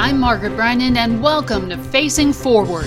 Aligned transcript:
I'm 0.00 0.18
Margaret 0.18 0.56
Brennan, 0.56 0.96
and 0.96 1.22
welcome 1.22 1.68
to 1.68 1.76
Facing 1.76 2.32
Forward. 2.32 2.86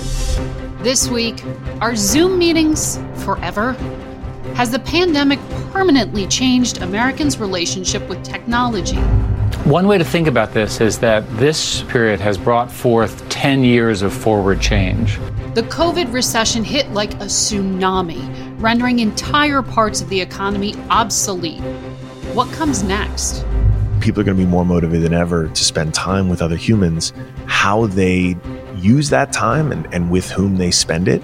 This 0.80 1.08
week, 1.08 1.44
are 1.80 1.96
Zoom 1.96 2.40
meetings 2.40 2.98
forever? 3.18 3.74
Has 4.56 4.72
the 4.72 4.80
pandemic 4.80 5.38
permanently 5.72 6.26
changed 6.26 6.82
Americans' 6.82 7.40
relationship 7.40 8.10
with 8.10 8.24
technology? 8.24 8.98
One 9.70 9.86
way 9.86 10.00
to 10.00 10.04
think 10.04 10.26
about 10.26 10.56
this 10.56 10.82
is 10.82 10.98
that 11.00 11.24
this 11.38 11.84
period 11.84 12.20
has 12.20 12.36
brought 12.36 12.72
forth 12.72 13.30
10 13.30 13.64
years 13.64 14.02
of 14.02 14.12
forward 14.12 14.60
change. 14.60 15.20
The 15.54 15.62
COVID 15.70 16.12
recession 16.12 16.64
hit 16.64 16.90
like 16.94 17.14
a 17.14 17.28
tsunami, 17.28 18.60
rendering 18.60 18.98
entire 18.98 19.62
parts 19.62 20.02
of 20.02 20.10
the 20.10 20.20
economy 20.20 20.74
obsolete. 20.90 21.62
What 22.34 22.52
comes 22.54 22.82
next? 22.82 23.46
People 24.04 24.20
are 24.20 24.26
going 24.26 24.36
to 24.36 24.44
be 24.44 24.50
more 24.50 24.66
motivated 24.66 25.06
than 25.06 25.14
ever 25.14 25.48
to 25.48 25.64
spend 25.64 25.94
time 25.94 26.28
with 26.28 26.42
other 26.42 26.58
humans. 26.58 27.14
How 27.46 27.88
they 27.88 28.36
use 28.76 29.10
that 29.12 29.32
time 29.32 29.72
and, 29.72 29.88
and 29.94 30.12
with 30.12 30.30
whom 30.30 30.58
they 30.58 30.72
spend 30.72 31.08
it 31.08 31.24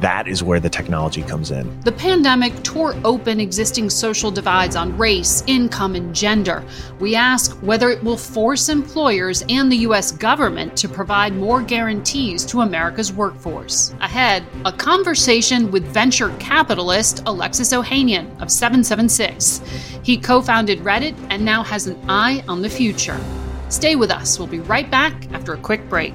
that 0.00 0.26
is 0.26 0.42
where 0.42 0.60
the 0.60 0.68
technology 0.68 1.22
comes 1.22 1.50
in. 1.50 1.80
The 1.80 1.92
pandemic 1.92 2.62
tore 2.62 2.94
open 3.04 3.40
existing 3.40 3.90
social 3.90 4.30
divides 4.30 4.76
on 4.76 4.96
race, 4.96 5.42
income, 5.46 5.94
and 5.94 6.14
gender. 6.14 6.64
We 6.98 7.14
ask 7.14 7.52
whether 7.62 7.90
it 7.90 8.02
will 8.02 8.16
force 8.16 8.68
employers 8.68 9.44
and 9.48 9.70
the 9.70 9.76
U.S. 9.78 10.12
government 10.12 10.76
to 10.78 10.88
provide 10.88 11.34
more 11.34 11.62
guarantees 11.62 12.44
to 12.46 12.60
America's 12.60 13.12
workforce. 13.12 13.94
Ahead, 14.00 14.44
a 14.64 14.72
conversation 14.72 15.70
with 15.70 15.84
venture 15.84 16.34
capitalist 16.38 17.22
Alexis 17.26 17.72
Ohanian 17.72 18.30
of 18.40 18.50
776. 18.50 19.60
He 20.02 20.16
co 20.16 20.40
founded 20.40 20.80
Reddit 20.80 21.14
and 21.30 21.44
now 21.44 21.62
has 21.62 21.86
an 21.86 21.98
eye 22.08 22.42
on 22.48 22.62
the 22.62 22.70
future. 22.70 23.20
Stay 23.68 23.96
with 23.96 24.10
us. 24.10 24.38
We'll 24.38 24.48
be 24.48 24.60
right 24.60 24.90
back 24.90 25.30
after 25.32 25.52
a 25.52 25.58
quick 25.58 25.88
break. 25.88 26.14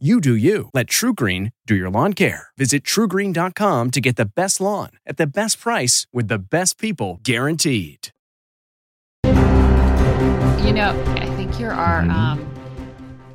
You 0.00 0.20
do 0.20 0.36
you. 0.36 0.70
Let 0.72 0.86
TruGreen 0.86 1.50
do 1.66 1.74
your 1.74 1.90
lawn 1.90 2.12
care. 2.12 2.50
Visit 2.56 2.84
trugreen.com 2.84 3.90
to 3.90 4.00
get 4.00 4.14
the 4.14 4.26
best 4.26 4.60
lawn 4.60 4.90
at 5.04 5.16
the 5.16 5.26
best 5.26 5.58
price 5.58 6.06
with 6.12 6.28
the 6.28 6.38
best 6.38 6.78
people 6.78 7.18
guaranteed. 7.24 8.10
You 9.24 10.72
know, 10.72 10.94
I 11.16 11.26
think 11.34 11.58
you're 11.58 11.72
our 11.72 12.02
mm-hmm. 12.02 12.12
um, 12.12 12.54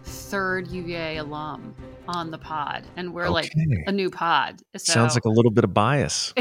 third 0.05 0.69
UVA 0.69 1.17
alum 1.17 1.75
on 2.07 2.31
the 2.31 2.37
pod, 2.37 2.85
and 2.95 3.13
we're 3.13 3.25
okay. 3.25 3.33
like 3.33 3.51
a 3.85 3.91
new 3.91 4.09
pod. 4.09 4.61
So. 4.77 4.93
Sounds 4.93 5.15
like 5.15 5.25
a 5.25 5.29
little 5.29 5.51
bit 5.51 5.65
of 5.65 5.73
bias. 5.73 6.33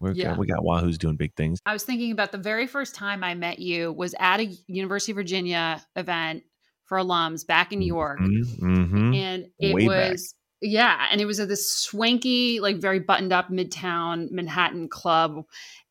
we 0.00 0.12
yeah. 0.12 0.36
we 0.36 0.46
got 0.46 0.62
Wahoo's 0.62 0.98
doing 0.98 1.16
big 1.16 1.34
things. 1.34 1.60
I 1.64 1.72
was 1.72 1.84
thinking 1.84 2.12
about 2.12 2.30
the 2.30 2.36
very 2.36 2.66
first 2.66 2.94
time 2.94 3.24
I 3.24 3.34
met 3.34 3.58
you 3.58 3.90
was 3.90 4.14
at 4.18 4.40
a 4.40 4.44
University 4.66 5.12
of 5.12 5.16
Virginia 5.16 5.82
event 5.96 6.42
for 6.86 6.98
alums 6.98 7.46
back 7.46 7.72
in 7.72 7.78
New 7.78 7.86
York. 7.86 8.20
Mm-hmm. 8.20 8.66
mm-hmm. 8.66 9.14
And 9.14 9.46
it 9.58 9.74
Way 9.74 9.86
was 9.86 10.34
back. 10.60 10.70
yeah, 10.70 11.06
and 11.10 11.20
it 11.20 11.26
was 11.26 11.40
at 11.40 11.48
this 11.48 11.70
swanky, 11.70 12.60
like 12.60 12.76
very 12.76 13.00
buttoned 13.00 13.32
up 13.32 13.48
midtown 13.48 14.30
Manhattan 14.30 14.88
club. 14.88 15.44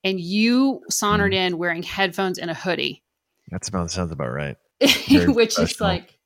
And 0.03 0.19
you 0.19 0.81
sauntered 0.89 1.31
mm. 1.31 1.37
in 1.37 1.57
wearing 1.57 1.83
headphones 1.83 2.37
and 2.37 2.51
a 2.51 2.53
hoodie. 2.53 3.03
That's 3.51 3.69
about 3.69 3.91
sounds 3.91 4.11
about 4.11 4.31
right. 4.31 4.57
Which 5.09 5.57
is 5.59 5.79
like 5.79 6.17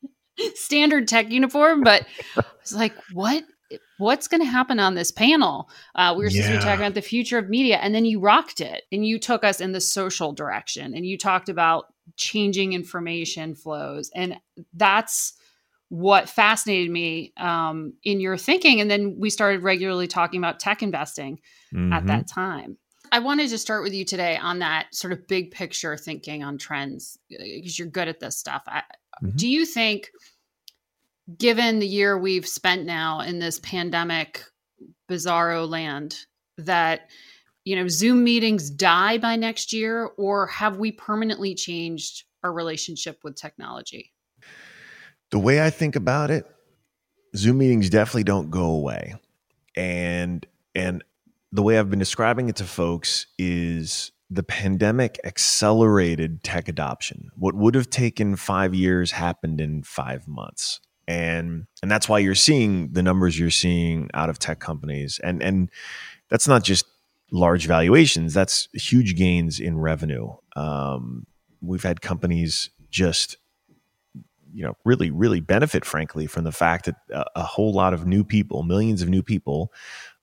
standard 0.55 1.07
tech 1.07 1.31
uniform, 1.31 1.83
but 1.83 2.05
I 2.37 2.43
was 2.61 2.73
like, 2.73 2.93
what 3.13 3.43
what's 3.97 4.27
going 4.27 4.41
to 4.41 4.47
happen 4.47 4.79
on 4.79 4.95
this 4.95 5.11
panel? 5.11 5.69
Uh, 5.95 6.13
we 6.17 6.23
were 6.23 6.29
supposed 6.29 6.49
yeah. 6.49 6.53
to 6.53 6.59
be 6.59 6.63
talking 6.63 6.81
about 6.81 6.93
the 6.93 7.01
future 7.01 7.37
of 7.37 7.49
media, 7.49 7.77
and 7.77 7.93
then 7.93 8.05
you 8.05 8.19
rocked 8.19 8.61
it, 8.61 8.83
and 8.91 9.05
you 9.05 9.19
took 9.19 9.43
us 9.43 9.59
in 9.59 9.71
the 9.71 9.81
social 9.81 10.33
direction, 10.33 10.93
and 10.93 11.05
you 11.05 11.17
talked 11.17 11.49
about 11.49 11.85
changing 12.15 12.73
information 12.73 13.55
flows. 13.55 14.09
And 14.15 14.37
that's 14.73 15.33
what 15.89 16.29
fascinated 16.29 16.91
me 16.91 17.33
um, 17.37 17.93
in 18.03 18.19
your 18.19 18.37
thinking. 18.37 18.81
And 18.81 18.91
then 18.91 19.15
we 19.19 19.29
started 19.29 19.63
regularly 19.63 20.07
talking 20.07 20.39
about 20.39 20.59
tech 20.59 20.83
investing 20.83 21.39
mm-hmm. 21.73 21.93
at 21.93 22.07
that 22.07 22.27
time. 22.27 22.77
I 23.11 23.19
wanted 23.19 23.49
to 23.49 23.57
start 23.57 23.83
with 23.83 23.93
you 23.93 24.03
today 24.03 24.37
on 24.37 24.59
that 24.59 24.87
sort 24.93 25.13
of 25.13 25.27
big 25.27 25.51
picture 25.51 25.95
thinking 25.95 26.43
on 26.43 26.57
trends 26.57 27.17
because 27.29 27.79
you're 27.79 27.87
good 27.87 28.09
at 28.09 28.19
this 28.19 28.37
stuff. 28.37 28.63
I, 28.67 28.79
mm-hmm. 29.23 29.35
Do 29.37 29.47
you 29.47 29.65
think, 29.65 30.09
given 31.37 31.79
the 31.79 31.87
year 31.87 32.17
we've 32.17 32.47
spent 32.47 32.85
now 32.85 33.21
in 33.21 33.39
this 33.39 33.59
pandemic 33.59 34.43
bizarro 35.09 35.69
land, 35.69 36.17
that 36.57 37.09
you 37.67 37.75
know, 37.75 37.89
Zoom 37.89 38.23
meetings 38.23 38.69
die 38.69 39.17
by 39.17 39.35
next 39.35 39.73
year, 39.73 40.05
or 40.15 40.47
have 40.47 40.77
we 40.77 40.89
permanently 40.89 41.53
changed 41.53 42.23
our 42.41 42.53
relationship 42.53 43.19
with 43.25 43.35
technology? 43.35 44.13
The 45.31 45.39
way 45.39 45.61
I 45.61 45.69
think 45.69 45.97
about 45.97 46.31
it, 46.31 46.45
Zoom 47.35 47.57
meetings 47.57 47.89
definitely 47.89 48.23
don't 48.23 48.49
go 48.49 48.67
away. 48.67 49.15
And 49.75 50.47
and 50.75 51.03
the 51.51 51.61
way 51.61 51.77
I've 51.77 51.89
been 51.89 51.99
describing 51.99 52.47
it 52.47 52.55
to 52.55 52.63
folks 52.63 53.27
is 53.37 54.13
the 54.29 54.43
pandemic 54.43 55.19
accelerated 55.25 56.43
tech 56.45 56.69
adoption. 56.69 57.31
What 57.35 57.53
would 57.55 57.75
have 57.75 57.89
taken 57.89 58.37
5 58.37 58.75
years 58.75 59.11
happened 59.11 59.59
in 59.59 59.83
5 59.83 60.25
months. 60.25 60.79
And 61.05 61.67
and 61.81 61.91
that's 61.91 62.07
why 62.07 62.19
you're 62.19 62.33
seeing 62.33 62.93
the 62.93 63.03
numbers 63.03 63.37
you're 63.37 63.49
seeing 63.49 64.09
out 64.13 64.29
of 64.29 64.39
tech 64.39 64.61
companies. 64.61 65.19
And 65.21 65.43
and 65.43 65.69
that's 66.29 66.47
not 66.47 66.63
just 66.63 66.85
large 67.31 67.65
valuations, 67.67 68.33
that's 68.33 68.67
huge 68.73 69.15
gains 69.15 69.59
in 69.59 69.77
revenue. 69.77 70.29
Um, 70.55 71.25
we've 71.61 71.83
had 71.83 72.01
companies 72.01 72.69
just 72.89 73.37
you 74.53 74.63
know 74.63 74.75
really 74.85 75.11
really 75.11 75.41
benefit 75.41 75.83
frankly 75.83 76.25
from 76.25 76.45
the 76.45 76.51
fact 76.51 76.85
that 76.85 76.95
a, 77.11 77.25
a, 77.35 77.43
whole 77.43 77.73
lot 77.73 77.93
of 77.93 78.07
new 78.07 78.23
people 78.23 78.63
millions 78.63 79.01
of 79.01 79.09
new 79.09 79.21
people 79.21 79.73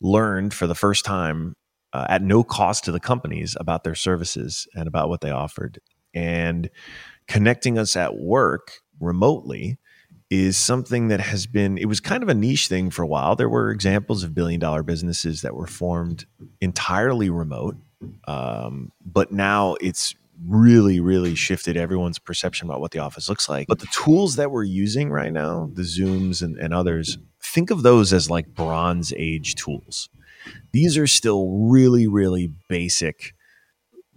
learned 0.00 0.54
for 0.54 0.66
the 0.66 0.74
first 0.74 1.04
time 1.04 1.54
uh, 1.92 2.06
at 2.08 2.22
no 2.22 2.42
cost 2.42 2.84
to 2.84 2.92
the 2.92 3.00
companies 3.00 3.56
about 3.60 3.84
their 3.84 3.94
services 3.94 4.66
and 4.74 4.88
about 4.88 5.08
what 5.08 5.20
they 5.20 5.30
offered 5.30 5.78
and 6.14 6.70
connecting 7.28 7.78
us 7.78 7.96
at 7.96 8.16
work 8.16 8.80
remotely 8.98 9.78
is 10.34 10.56
something 10.56 11.08
that 11.08 11.20
has 11.20 11.46
been 11.46 11.78
it 11.78 11.86
was 11.86 12.00
kind 12.00 12.22
of 12.22 12.28
a 12.28 12.34
niche 12.34 12.68
thing 12.68 12.90
for 12.90 13.02
a 13.02 13.06
while. 13.06 13.36
There 13.36 13.48
were 13.48 13.70
examples 13.70 14.24
of 14.24 14.34
billion 14.34 14.60
dollar 14.60 14.82
businesses 14.82 15.42
that 15.42 15.54
were 15.54 15.66
formed 15.66 16.26
entirely 16.60 17.30
remote 17.30 17.76
um, 18.26 18.92
but 19.04 19.32
now 19.32 19.76
it's 19.80 20.14
really 20.44 20.98
really 20.98 21.34
shifted 21.36 21.76
everyone's 21.76 22.18
perception 22.18 22.68
about 22.68 22.80
what 22.80 22.90
the 22.90 22.98
office 22.98 23.28
looks 23.28 23.48
like. 23.48 23.68
But 23.68 23.78
the 23.78 23.86
tools 23.86 24.36
that 24.36 24.50
we're 24.50 24.64
using 24.64 25.10
right 25.10 25.32
now 25.32 25.70
the 25.72 25.82
zooms 25.82 26.42
and, 26.42 26.58
and 26.58 26.74
others 26.74 27.18
think 27.40 27.70
of 27.70 27.82
those 27.82 28.12
as 28.12 28.28
like 28.28 28.48
bronze 28.48 29.12
age 29.16 29.54
tools. 29.54 30.08
These 30.72 30.98
are 30.98 31.06
still 31.06 31.48
really 31.70 32.06
really 32.08 32.52
basic 32.68 33.34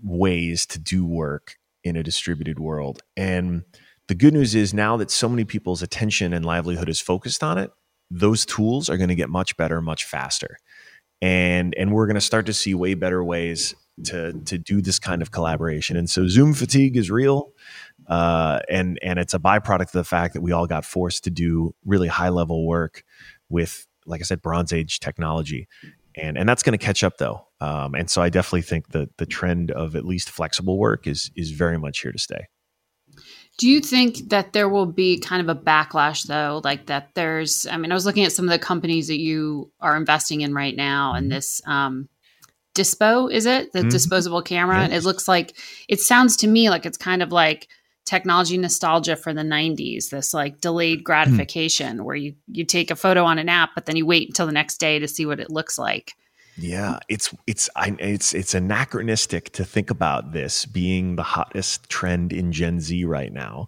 ways 0.03 0.65
to 0.67 0.79
do 0.79 1.05
work 1.05 1.57
in 1.83 1.95
a 1.95 2.03
distributed 2.03 2.59
world. 2.59 3.01
And 3.15 3.63
the 4.07 4.15
good 4.15 4.33
news 4.33 4.55
is 4.55 4.73
now 4.73 4.97
that 4.97 5.11
so 5.11 5.27
many 5.27 5.43
people's 5.43 5.81
attention 5.81 6.33
and 6.33 6.45
livelihood 6.45 6.89
is 6.89 6.99
focused 6.99 7.43
on 7.43 7.57
it, 7.57 7.71
those 8.09 8.45
tools 8.45 8.89
are 8.89 8.97
going 8.97 9.09
to 9.09 9.15
get 9.15 9.29
much 9.29 9.57
better, 9.57 9.81
much 9.81 10.05
faster. 10.05 10.57
And 11.21 11.73
and 11.75 11.91
we're 11.91 12.05
going 12.05 12.15
to 12.15 12.21
start 12.21 12.45
to 12.45 12.53
see 12.53 12.73
way 12.73 12.93
better 12.93 13.23
ways 13.23 13.75
to 14.05 14.33
to 14.45 14.57
do 14.57 14.81
this 14.81 14.99
kind 14.99 15.21
of 15.21 15.31
collaboration. 15.31 15.97
And 15.97 16.09
so 16.09 16.27
Zoom 16.27 16.53
fatigue 16.53 16.95
is 16.95 17.09
real. 17.09 17.51
Uh, 18.07 18.59
and 18.69 18.99
and 19.01 19.19
it's 19.19 19.33
a 19.33 19.39
byproduct 19.39 19.87
of 19.87 19.91
the 19.91 20.03
fact 20.03 20.35
that 20.35 20.41
we 20.41 20.51
all 20.51 20.67
got 20.67 20.85
forced 20.85 21.23
to 21.25 21.29
do 21.29 21.73
really 21.85 22.07
high 22.07 22.29
level 22.29 22.65
work 22.65 23.03
with, 23.49 23.87
like 24.05 24.21
I 24.21 24.23
said, 24.23 24.41
Bronze 24.41 24.71
Age 24.71 24.99
technology, 24.99 25.67
and 26.15 26.37
and 26.37 26.47
that's 26.47 26.63
going 26.63 26.77
to 26.77 26.85
catch 26.85 27.03
up 27.03 27.17
though. 27.17 27.47
Um, 27.59 27.95
and 27.95 28.09
so 28.09 28.21
I 28.21 28.29
definitely 28.29 28.61
think 28.61 28.89
that 28.89 29.17
the 29.17 29.25
trend 29.25 29.71
of 29.71 29.95
at 29.95 30.05
least 30.05 30.29
flexible 30.29 30.77
work 30.77 31.07
is 31.07 31.31
is 31.35 31.51
very 31.51 31.79
much 31.79 31.99
here 31.99 32.11
to 32.11 32.19
stay 32.19 32.45
Do 33.57 33.67
you 33.67 33.79
think 33.79 34.29
that 34.29 34.53
there 34.53 34.69
will 34.69 34.85
be 34.85 35.17
kind 35.17 35.41
of 35.41 35.55
a 35.55 35.59
backlash 35.59 36.27
though? 36.27 36.61
Like 36.63 36.85
that 36.87 37.09
there's, 37.15 37.65
I 37.65 37.77
mean, 37.77 37.91
I 37.91 37.95
was 37.95 38.05
looking 38.05 38.23
at 38.23 38.31
some 38.31 38.45
of 38.45 38.51
the 38.51 38.59
companies 38.59 39.07
that 39.07 39.19
you 39.19 39.71
are 39.79 39.97
investing 39.97 40.41
in 40.41 40.53
right 40.53 40.75
now 40.75 41.13
and 41.13 41.25
mm-hmm. 41.25 41.35
this, 41.35 41.61
um, 41.65 42.07
Dispo, 42.75 43.31
is 43.31 43.47
it 43.47 43.73
the 43.73 43.79
mm-hmm. 43.79 43.89
disposable 43.89 44.43
camera? 44.43 44.87
Yes. 44.87 45.01
It 45.01 45.07
looks 45.07 45.27
like 45.27 45.57
it 45.87 45.99
sounds 45.99 46.37
to 46.37 46.47
me 46.47 46.69
like 46.69 46.85
it's 46.85 46.97
kind 46.97 47.23
of 47.23 47.31
like 47.31 47.67
technology 48.05 48.57
nostalgia 48.57 49.17
for 49.17 49.33
the 49.33 49.41
90s 49.41 50.11
this 50.11 50.33
like 50.33 50.61
delayed 50.61 50.99
hmm. 50.99 51.03
gratification 51.03 51.97
mm. 51.97 52.03
where 52.05 52.15
you 52.15 52.33
you 52.47 52.63
take 52.63 52.89
a 52.89 52.95
photo 52.95 53.25
on 53.25 53.37
an 53.37 53.49
app 53.49 53.71
but 53.75 53.85
then 53.85 53.97
you 53.97 54.05
wait 54.05 54.29
until 54.29 54.45
the 54.45 54.53
next 54.53 54.77
day 54.77 54.97
to 54.97 55.09
see 55.09 55.25
what 55.25 55.41
it 55.41 55.51
looks 55.51 55.77
like 55.77 56.13
yeah, 56.57 56.99
it's 57.07 57.33
it's 57.45 57.69
I, 57.75 57.95
it's 57.99 58.33
it's 58.33 58.55
anachronistic 58.55 59.51
to 59.53 59.63
think 59.63 59.91
about 59.91 60.31
this 60.31 60.65
being 60.65 61.15
the 61.15 61.23
hottest 61.23 61.87
trend 61.87 62.33
in 62.33 62.51
Gen 62.51 62.79
Z 62.79 63.05
right 63.05 63.31
now. 63.31 63.67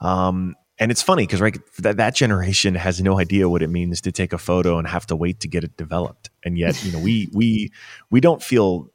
Um, 0.00 0.56
and 0.78 0.90
it's 0.90 1.02
funny 1.02 1.24
because 1.24 1.42
right 1.42 1.58
that, 1.80 1.98
that 1.98 2.14
generation 2.14 2.74
has 2.74 3.02
no 3.02 3.20
idea 3.20 3.50
what 3.50 3.62
it 3.62 3.68
means 3.68 4.00
to 4.00 4.12
take 4.12 4.32
a 4.32 4.38
photo 4.38 4.78
and 4.78 4.88
have 4.88 5.06
to 5.06 5.16
wait 5.16 5.40
to 5.40 5.48
get 5.48 5.64
it 5.64 5.76
developed. 5.76 6.30
And 6.42 6.56
yet, 6.56 6.82
you 6.82 6.92
know, 6.92 6.98
we 6.98 7.28
we 7.34 7.72
we 8.10 8.20
don't 8.20 8.42
feel, 8.42 8.90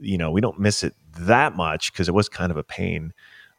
you 0.00 0.18
know, 0.18 0.32
we 0.32 0.40
don't 0.40 0.58
miss 0.58 0.82
it 0.82 0.94
that 1.20 1.54
much 1.54 1.92
because 1.92 2.08
it 2.08 2.14
was 2.14 2.28
kind 2.28 2.50
of 2.50 2.56
a 2.56 2.64
pain. 2.64 3.12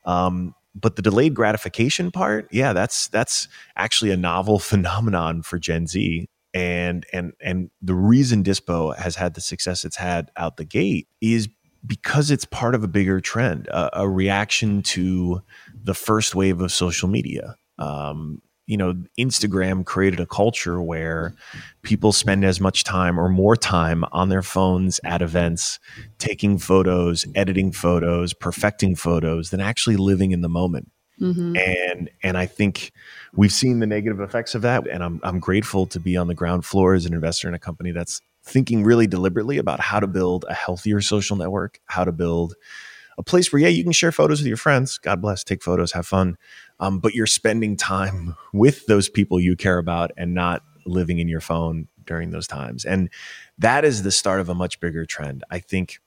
Um, 0.04 0.54
but 0.76 0.98
the 0.98 1.02
delayed 1.02 1.34
gratification 1.34 2.12
part, 2.12 2.50
yeah, 2.52 2.74
that's 2.74 3.08
that's 3.08 3.48
actually 3.78 4.12
a 4.12 4.18
novel 4.18 4.60
phenomenon 4.60 5.44
for 5.44 5.58
Gen 5.58 5.88
Z 5.88 6.28
and 6.60 7.06
and 7.14 7.34
and 7.42 7.70
the 7.82 7.96
reason 7.96 8.44
dispo 8.44 8.96
has 8.98 9.16
had 9.16 9.34
the 9.34 9.42
success 9.42 9.86
it's 9.86 9.98
had 9.98 10.32
out 10.38 10.58
the 10.58 10.66
gate 10.66 11.08
is 11.22 11.48
because 11.86 12.30
it's 12.30 12.46
part 12.46 12.76
of 12.76 12.84
a 12.84 12.88
bigger 12.88 13.22
trend 13.22 13.68
a, 13.68 14.02
a 14.02 14.10
reaction 14.10 14.82
to 14.82 15.42
the 15.84 15.94
first 15.94 16.36
wave 16.36 16.60
of 16.60 16.72
social 16.72 17.08
media. 17.08 17.56
Um, 17.78 18.42
you 18.70 18.78
know 18.78 18.94
instagram 19.20 19.84
created 19.84 20.20
a 20.20 20.28
culture 20.28 20.80
where 20.80 21.34
people 21.82 22.12
spend 22.14 22.46
as 22.46 22.62
much 22.62 22.84
time 22.84 23.20
or 23.20 23.28
more 23.28 23.56
time 23.58 24.06
on 24.12 24.30
their 24.30 24.44
phones 24.44 25.00
at 25.04 25.24
events 25.24 25.80
taking 26.20 26.60
photos 26.60 27.26
editing 27.34 27.72
photos 27.72 28.32
perfecting 28.34 28.96
photos 28.96 29.50
than 29.50 29.60
actually 29.60 29.98
living 29.98 30.32
in 30.32 30.42
the 30.42 30.48
moment 30.48 30.92
Mm-hmm. 31.20 31.58
And 31.58 32.10
and 32.24 32.38
I 32.38 32.46
think 32.46 32.92
we've 33.34 33.52
seen 33.52 33.80
the 33.80 33.88
negative 33.88 34.20
effects 34.20 34.56
of 34.56 34.62
that. 34.62 34.88
And 34.88 35.04
I'm 35.04 35.20
I'm 35.24 35.40
grateful 35.40 35.86
to 35.88 36.00
be 36.00 36.16
on 36.18 36.28
the 36.28 36.36
ground 36.36 36.66
floor 36.66 36.94
as 36.94 37.06
an 37.06 37.14
investor 37.14 37.48
in 37.48 37.54
a 37.54 37.60
company 37.60 37.92
that's 37.92 38.22
thinking 38.44 38.84
really 38.84 39.08
deliberately 39.08 39.58
about 39.58 39.80
how 39.80 40.00
to 40.00 40.08
build 40.08 40.46
a 40.50 40.54
healthier 40.54 41.02
social 41.02 41.36
network, 41.36 41.80
how 41.86 42.04
to 42.04 42.12
build 42.12 42.56
a 43.18 43.24
place 43.24 43.52
where 43.52 43.62
yeah 43.62 43.68
you 43.68 43.84
can 43.84 43.92
share 43.92 44.12
photos 44.12 44.40
with 44.40 44.48
your 44.48 44.58
friends. 44.58 44.98
God 44.98 45.22
bless, 45.22 45.44
take 45.44 45.62
photos, 45.62 45.92
have 45.92 46.08
fun, 46.08 46.38
um, 46.80 47.00
but 47.00 47.14
you're 47.14 47.28
spending 47.28 47.76
time 47.76 48.36
with 48.54 48.86
those 48.88 49.10
people 49.10 49.40
you 49.40 49.56
care 49.56 49.78
about 49.78 50.12
and 50.18 50.34
not 50.34 50.64
living 50.86 51.20
in 51.20 51.28
your 51.28 51.42
phone 51.42 51.88
during 52.06 52.32
those 52.32 52.48
times. 52.48 52.86
And 52.86 53.10
that 53.58 53.86
is 53.86 54.04
the 54.04 54.12
start 54.12 54.40
of 54.40 54.50
a 54.50 54.56
much 54.56 54.80
bigger 54.80 55.06
trend. 55.06 55.44
I 55.52 55.60
think 55.60 56.00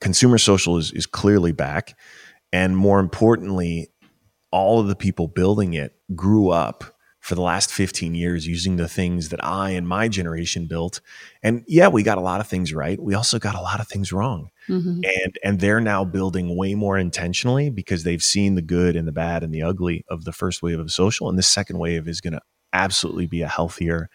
consumer 0.00 0.38
social 0.38 0.76
is 0.76 0.92
is 0.92 1.06
clearly 1.06 1.52
back. 1.52 1.98
And 2.52 2.76
more 2.76 3.00
importantly, 3.00 3.88
all 4.50 4.80
of 4.80 4.88
the 4.88 4.96
people 4.96 5.28
building 5.28 5.74
it 5.74 5.94
grew 6.14 6.50
up 6.50 6.96
for 7.20 7.34
the 7.34 7.42
last 7.42 7.70
15 7.70 8.14
years 8.14 8.46
using 8.46 8.76
the 8.76 8.88
things 8.88 9.28
that 9.28 9.44
I 9.44 9.70
and 9.70 9.86
my 9.86 10.08
generation 10.08 10.66
built. 10.66 11.00
And 11.42 11.64
yeah, 11.66 11.88
we 11.88 12.02
got 12.02 12.16
a 12.16 12.22
lot 12.22 12.40
of 12.40 12.46
things 12.46 12.72
right. 12.72 12.98
We 12.98 13.14
also 13.14 13.38
got 13.38 13.54
a 13.54 13.60
lot 13.60 13.80
of 13.80 13.88
things 13.88 14.12
wrong. 14.12 14.50
Mm-hmm. 14.68 15.00
And 15.04 15.38
and 15.44 15.60
they're 15.60 15.80
now 15.80 16.04
building 16.04 16.56
way 16.56 16.74
more 16.74 16.96
intentionally 16.96 17.70
because 17.70 18.04
they've 18.04 18.22
seen 18.22 18.54
the 18.54 18.62
good 18.62 18.96
and 18.96 19.06
the 19.06 19.12
bad 19.12 19.42
and 19.42 19.52
the 19.52 19.62
ugly 19.62 20.04
of 20.08 20.24
the 20.24 20.32
first 20.32 20.62
wave 20.62 20.78
of 20.78 20.92
social. 20.92 21.28
And 21.28 21.38
the 21.38 21.42
second 21.42 21.78
wave 21.78 22.08
is 22.08 22.20
going 22.20 22.34
to 22.34 22.42
absolutely 22.72 23.26
be 23.26 23.42
a 23.42 23.48
healthier, 23.48 24.08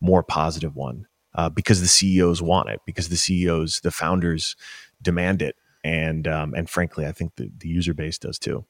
more 0.00 0.22
positive 0.22 0.76
one. 0.76 1.06
Uh, 1.34 1.48
because 1.48 1.80
the 1.80 1.88
CEOs 1.88 2.40
want 2.40 2.68
it, 2.68 2.80
because 2.86 3.08
the 3.08 3.16
CEOs, 3.16 3.80
the 3.80 3.90
founders 3.90 4.54
demand 5.02 5.42
it, 5.42 5.56
and 5.82 6.28
um, 6.28 6.54
and 6.54 6.70
frankly, 6.70 7.06
I 7.06 7.12
think 7.12 7.34
the, 7.34 7.50
the 7.58 7.68
user 7.68 7.92
base 7.92 8.18
does 8.18 8.38
too. 8.38 8.64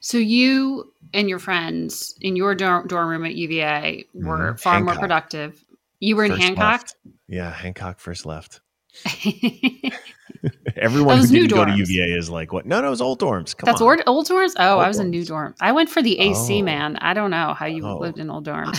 So 0.00 0.18
you 0.18 0.92
and 1.12 1.28
your 1.28 1.38
friends 1.38 2.14
in 2.20 2.36
your 2.36 2.54
dorm, 2.54 2.86
dorm 2.86 3.08
room 3.08 3.24
at 3.24 3.34
UVA 3.34 4.04
were 4.14 4.38
mm-hmm. 4.38 4.56
far 4.56 4.74
Hancock. 4.74 4.94
more 4.94 5.00
productive. 5.00 5.64
You 6.00 6.16
were 6.16 6.24
in 6.24 6.32
Hancock. 6.32 6.58
Left. 6.58 6.96
Yeah, 7.28 7.50
Hancock 7.50 8.00
first 8.00 8.26
left. 8.26 8.60
Everyone 10.76 11.18
who 11.18 11.26
didn't 11.26 11.50
go 11.50 11.64
to 11.64 11.72
UVA 11.72 12.12
is 12.16 12.30
like, 12.30 12.52
what? 12.52 12.66
No, 12.66 12.80
no, 12.80 12.88
it 12.88 12.90
was 12.90 13.00
old 13.00 13.20
dorms. 13.20 13.56
Come 13.56 13.66
That's 13.66 13.80
on. 13.80 14.00
old, 14.06 14.26
dorms. 14.26 14.52
Oh, 14.58 14.74
old 14.74 14.84
I 14.84 14.88
was 14.88 14.98
dorms. 14.98 15.00
in 15.00 15.10
new 15.10 15.24
dorm. 15.24 15.54
I 15.60 15.72
went 15.72 15.88
for 15.90 16.02
the 16.02 16.18
AC, 16.18 16.60
oh. 16.60 16.64
man. 16.64 16.96
I 16.96 17.14
don't 17.14 17.30
know 17.30 17.54
how 17.54 17.66
you 17.66 17.86
oh. 17.86 17.98
lived 17.98 18.18
in 18.18 18.30
old 18.30 18.44
dorm. 18.44 18.72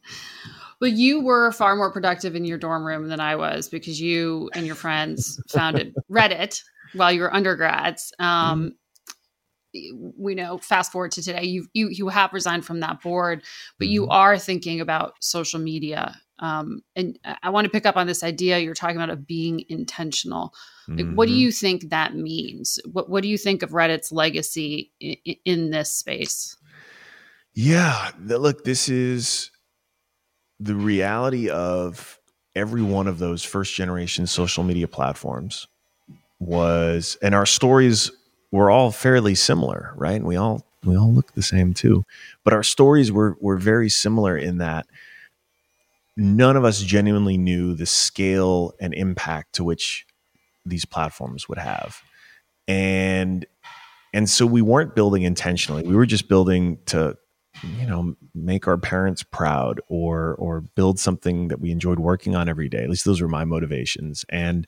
but 0.80 0.92
you 0.92 1.20
were 1.20 1.52
far 1.52 1.76
more 1.76 1.92
productive 1.92 2.34
in 2.34 2.44
your 2.44 2.58
dorm 2.58 2.84
room 2.84 3.08
than 3.08 3.20
I 3.20 3.36
was 3.36 3.68
because 3.68 4.00
you 4.00 4.50
and 4.54 4.66
your 4.66 4.76
friends 4.76 5.40
founded 5.48 5.94
Reddit 6.10 6.62
while 6.94 7.12
you 7.12 7.22
were 7.22 7.34
undergrads. 7.34 8.12
Um, 8.18 8.60
mm-hmm 8.60 8.68
we 10.16 10.34
know 10.34 10.58
fast 10.58 10.92
forward 10.92 11.10
to 11.12 11.22
today 11.22 11.42
you 11.44 11.66
you 11.72 11.88
you 11.88 12.08
have 12.08 12.32
resigned 12.32 12.64
from 12.64 12.80
that 12.80 13.00
board 13.02 13.42
but 13.78 13.88
you 13.88 14.02
mm-hmm. 14.02 14.12
are 14.12 14.38
thinking 14.38 14.80
about 14.80 15.14
social 15.20 15.60
media 15.60 16.16
um, 16.40 16.82
and 16.96 17.18
i 17.42 17.50
want 17.50 17.64
to 17.64 17.70
pick 17.70 17.86
up 17.86 17.96
on 17.96 18.06
this 18.06 18.22
idea 18.22 18.58
you're 18.58 18.74
talking 18.74 18.96
about 18.96 19.10
of 19.10 19.26
being 19.26 19.64
intentional 19.68 20.52
like, 20.86 20.98
mm-hmm. 20.98 21.14
what 21.14 21.26
do 21.26 21.32
mm-hmm. 21.32 21.40
you 21.40 21.52
think 21.52 21.90
that 21.90 22.14
means 22.14 22.78
what 22.92 23.08
what 23.08 23.22
do 23.22 23.28
you 23.28 23.38
think 23.38 23.62
of 23.62 23.70
reddit's 23.70 24.12
legacy 24.12 24.92
in, 25.00 25.16
in 25.44 25.70
this 25.70 25.92
space 25.92 26.56
yeah 27.54 28.10
look 28.20 28.64
this 28.64 28.88
is 28.88 29.50
the 30.60 30.74
reality 30.74 31.48
of 31.50 32.18
every 32.54 32.82
one 32.82 33.08
of 33.08 33.18
those 33.18 33.42
first 33.42 33.74
generation 33.74 34.26
social 34.26 34.62
media 34.62 34.86
platforms 34.86 35.66
was 36.38 37.16
and 37.22 37.34
our 37.34 37.46
stories 37.46 38.10
we're 38.54 38.70
all 38.70 38.92
fairly 38.92 39.34
similar, 39.34 39.92
right? 39.96 40.14
And 40.14 40.26
we 40.26 40.36
all 40.36 40.64
we 40.84 40.96
all 40.96 41.12
look 41.12 41.32
the 41.32 41.42
same 41.42 41.74
too. 41.74 42.04
But 42.44 42.52
our 42.52 42.62
stories 42.62 43.10
were 43.10 43.36
were 43.40 43.56
very 43.56 43.88
similar 43.88 44.38
in 44.38 44.58
that 44.58 44.86
none 46.16 46.56
of 46.56 46.64
us 46.64 46.80
genuinely 46.80 47.36
knew 47.36 47.74
the 47.74 47.84
scale 47.84 48.72
and 48.80 48.94
impact 48.94 49.56
to 49.56 49.64
which 49.64 50.06
these 50.64 50.84
platforms 50.84 51.48
would 51.48 51.58
have. 51.58 52.00
And 52.68 53.44
and 54.12 54.30
so 54.30 54.46
we 54.46 54.62
weren't 54.62 54.94
building 54.94 55.24
intentionally. 55.24 55.82
We 55.82 55.96
were 55.96 56.06
just 56.06 56.28
building 56.28 56.78
to 56.86 57.16
you 57.78 57.86
know 57.86 58.14
make 58.34 58.66
our 58.66 58.78
parents 58.78 59.22
proud 59.22 59.80
or 59.88 60.34
or 60.36 60.60
build 60.60 60.98
something 60.98 61.48
that 61.48 61.60
we 61.60 61.70
enjoyed 61.70 61.98
working 61.98 62.34
on 62.34 62.48
every 62.48 62.68
day. 62.68 62.82
At 62.82 62.90
least 62.90 63.04
those 63.04 63.20
were 63.20 63.28
my 63.28 63.44
motivations. 63.44 64.24
And 64.28 64.66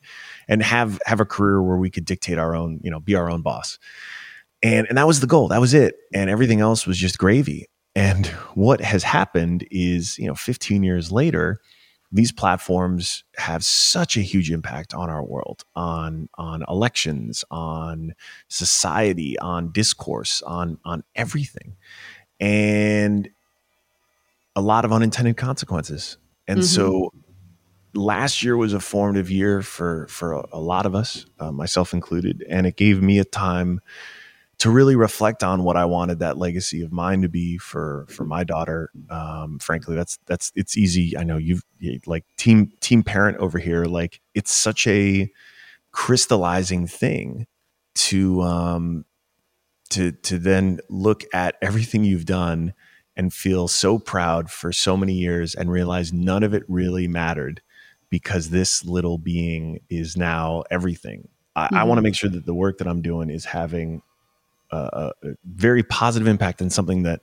and 0.49 0.63
have 0.63 1.01
have 1.07 1.21
a 1.21 1.25
career 1.25 1.63
where 1.63 1.77
we 1.77 1.91
could 1.91 2.05
dictate 2.05 2.39
our 2.39 2.55
own 2.55 2.81
you 2.83 2.91
know 2.91 3.01
be 3.01 3.15
our 3.15 3.31
own 3.31 3.43
boss. 3.43 3.79
And 4.63 4.87
and 4.89 4.99
that 4.99 5.07
was 5.07 5.21
the 5.21 5.27
goal. 5.27 5.49
That 5.49 5.61
was 5.61 5.75
it. 5.75 5.97
And 6.15 6.31
everything 6.31 6.61
else 6.61 6.87
was 6.87 6.99
just 6.99 7.19
gravy. 7.19 7.67
And 7.95 8.27
what 8.55 8.81
has 8.81 9.03
happened 9.03 9.67
is 9.71 10.19
you 10.19 10.27
know 10.27 10.35
15 10.35 10.83
years 10.83 11.13
later 11.13 11.61
these 12.13 12.33
platforms 12.33 13.25
have 13.37 13.65
such 13.65 14.17
a 14.17 14.21
huge 14.21 14.51
impact 14.51 14.95
on 14.95 15.11
our 15.11 15.25
world 15.25 15.65
on 15.75 16.29
on 16.37 16.65
elections 16.69 17.45
on 17.51 18.15
society 18.49 19.39
on 19.41 19.73
discourse 19.73 20.41
on 20.43 20.79
on 20.85 21.03
everything 21.15 21.77
and 22.41 23.29
a 24.55 24.61
lot 24.61 24.85
of 24.85 24.93
unintended 24.93 25.37
consequences. 25.37 26.19
And 26.49 26.61
mm-hmm. 26.61 26.67
so 26.67 27.13
last 27.95 28.43
year 28.43 28.57
was 28.57 28.73
a 28.73 28.81
formative 28.81 29.31
year 29.31 29.63
for 29.63 30.07
for 30.09 30.33
a, 30.35 30.45
a 30.53 30.61
lot 30.61 30.87
of 30.87 30.95
us, 30.95 31.27
uh, 31.39 31.53
myself 31.53 31.93
included, 31.93 32.45
and 32.49 32.67
it 32.67 32.77
gave 32.77 33.03
me 33.03 33.19
a 33.19 33.25
time 33.25 33.81
to 34.59 34.71
really 34.71 34.97
reflect 34.97 35.43
on 35.43 35.65
what 35.65 35.77
I 35.77 35.85
wanted 35.85 36.21
that 36.21 36.39
legacy 36.39 36.83
of 36.83 36.91
mine 36.93 37.23
to 37.23 37.29
be 37.29 37.59
for 37.59 38.07
for 38.09 38.25
my 38.25 38.45
daughter. 38.45 38.91
Um, 39.11 39.59
frankly, 39.59 39.97
that's 39.97 40.19
that's 40.27 40.53
it's 40.55 40.77
easy. 40.77 41.17
I 41.17 41.25
know 41.25 41.37
you've 41.37 41.63
like 42.07 42.25
team 42.37 42.73
team 42.81 43.03
parent 43.03 43.39
over 43.39 43.59
here. 43.59 43.85
Like 43.85 44.21
it's 44.35 44.53
such 44.53 44.87
a 44.87 45.31
crystallizing 45.93 46.87
thing 46.87 47.47
to 47.95 48.43
um, 48.43 49.06
to 49.91 50.13
to 50.13 50.39
then 50.39 50.81
look 50.89 51.25
at 51.33 51.57
everything 51.63 52.05
you've 52.05 52.27
done 52.27 52.75
and 53.17 53.33
feel 53.33 53.67
so 53.67 53.99
proud 53.99 54.51
for 54.51 54.73
so 54.73 54.97
many 54.97 55.15
years 55.15 55.55
and 55.55 55.71
realize 55.71 56.13
none 56.13 56.43
of 56.43 56.53
it 56.53 56.63
really 56.69 57.09
mattered 57.09 57.63
because 58.11 58.51
this 58.51 58.85
little 58.85 59.19
being 59.19 59.81
is 59.89 60.17
now 60.17 60.63
everything. 60.71 61.29
I, 61.55 61.67
mm-hmm. 61.67 61.77
I 61.77 61.85
want 61.85 61.99
to 61.99 62.03
make 62.03 62.15
sure 62.15 62.31
that 62.31 62.45
the 62.45 62.55
work 62.55 62.79
that 62.79 62.87
I'm 62.87 63.01
doing 63.01 63.31
is 63.31 63.47
having 63.47 64.03
a, 64.71 65.13
a, 65.23 65.29
very 65.45 65.83
positive 65.83 66.29
impact 66.29 66.61
and 66.61 66.73
something 66.73 67.03
that 67.05 67.21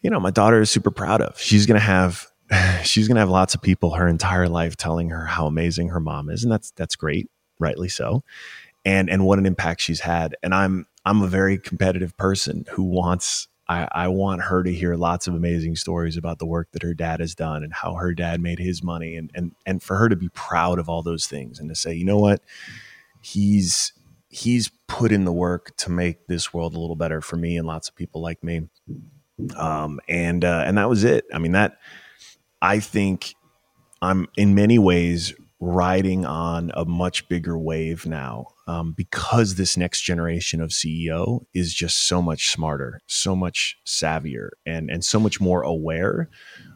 you 0.00 0.10
know 0.10 0.20
my 0.20 0.30
daughter 0.30 0.60
is 0.60 0.70
super 0.70 0.90
proud 0.90 1.20
of. 1.20 1.40
She's 1.40 1.66
gonna 1.66 1.80
have 1.80 2.26
she's 2.84 3.08
gonna 3.08 3.20
have 3.20 3.30
lots 3.30 3.54
of 3.54 3.62
people 3.62 3.94
her 3.94 4.08
entire 4.08 4.48
life 4.48 4.76
telling 4.76 5.10
her 5.10 5.24
how 5.24 5.46
amazing 5.46 5.88
her 5.88 6.00
mom 6.00 6.30
is, 6.30 6.42
and 6.42 6.52
that's 6.52 6.70
that's 6.72 6.96
great, 6.96 7.30
rightly 7.58 7.88
so, 7.88 8.22
and 8.84 9.08
and 9.08 9.24
what 9.24 9.38
an 9.38 9.46
impact 9.46 9.80
she's 9.80 10.00
had. 10.00 10.36
And 10.42 10.54
I'm 10.54 10.86
I'm 11.08 11.22
a 11.22 11.26
very 11.26 11.56
competitive 11.56 12.14
person 12.18 12.66
who 12.70 12.82
wants 12.82 13.48
I, 13.66 13.88
I, 13.92 14.08
want 14.08 14.42
her 14.42 14.62
to 14.62 14.72
hear 14.72 14.94
lots 14.94 15.26
of 15.26 15.34
amazing 15.34 15.76
stories 15.76 16.16
about 16.16 16.38
the 16.38 16.46
work 16.46 16.68
that 16.72 16.82
her 16.82 16.94
dad 16.94 17.20
has 17.20 17.34
done 17.34 17.62
and 17.62 17.72
how 17.72 17.94
her 17.94 18.12
dad 18.14 18.40
made 18.40 18.58
his 18.58 18.82
money 18.82 19.16
and 19.16 19.30
and 19.34 19.52
and 19.64 19.82
for 19.82 19.96
her 19.96 20.10
to 20.10 20.16
be 20.16 20.28
proud 20.30 20.78
of 20.78 20.88
all 20.88 21.02
those 21.02 21.26
things 21.26 21.58
and 21.58 21.68
to 21.70 21.74
say, 21.74 21.94
you 21.94 22.04
know 22.04 22.18
what, 22.18 22.42
he's 23.22 23.94
he's 24.28 24.70
put 24.86 25.10
in 25.10 25.24
the 25.24 25.32
work 25.32 25.74
to 25.78 25.90
make 25.90 26.26
this 26.26 26.52
world 26.52 26.74
a 26.74 26.78
little 26.78 26.96
better 26.96 27.22
for 27.22 27.36
me 27.36 27.56
and 27.56 27.66
lots 27.66 27.88
of 27.88 27.94
people 27.94 28.20
like 28.20 28.44
me. 28.44 28.68
Um, 29.56 30.00
and 30.10 30.44
uh, 30.44 30.64
and 30.66 30.76
that 30.76 30.90
was 30.90 31.04
it. 31.04 31.24
I 31.32 31.38
mean 31.38 31.52
that 31.52 31.78
I 32.60 32.80
think 32.80 33.34
I'm 34.02 34.28
in 34.36 34.54
many 34.54 34.78
ways 34.78 35.32
riding 35.58 36.26
on 36.26 36.70
a 36.74 36.84
much 36.84 37.28
bigger 37.28 37.58
wave 37.58 38.04
now 38.04 38.48
um, 38.68 38.92
because 38.92 39.54
this 39.54 39.78
next 39.78 40.02
generation 40.02 40.60
of 40.60 40.70
CEO 40.70 41.46
is 41.54 41.72
just 41.72 42.06
so 42.06 42.20
much 42.20 42.50
smarter, 42.50 43.00
so 43.06 43.34
much 43.34 43.80
savvier, 43.86 44.50
and 44.66 44.90
and 44.90 45.02
so 45.04 45.18
much 45.18 45.40
more 45.40 45.62
aware 45.62 46.28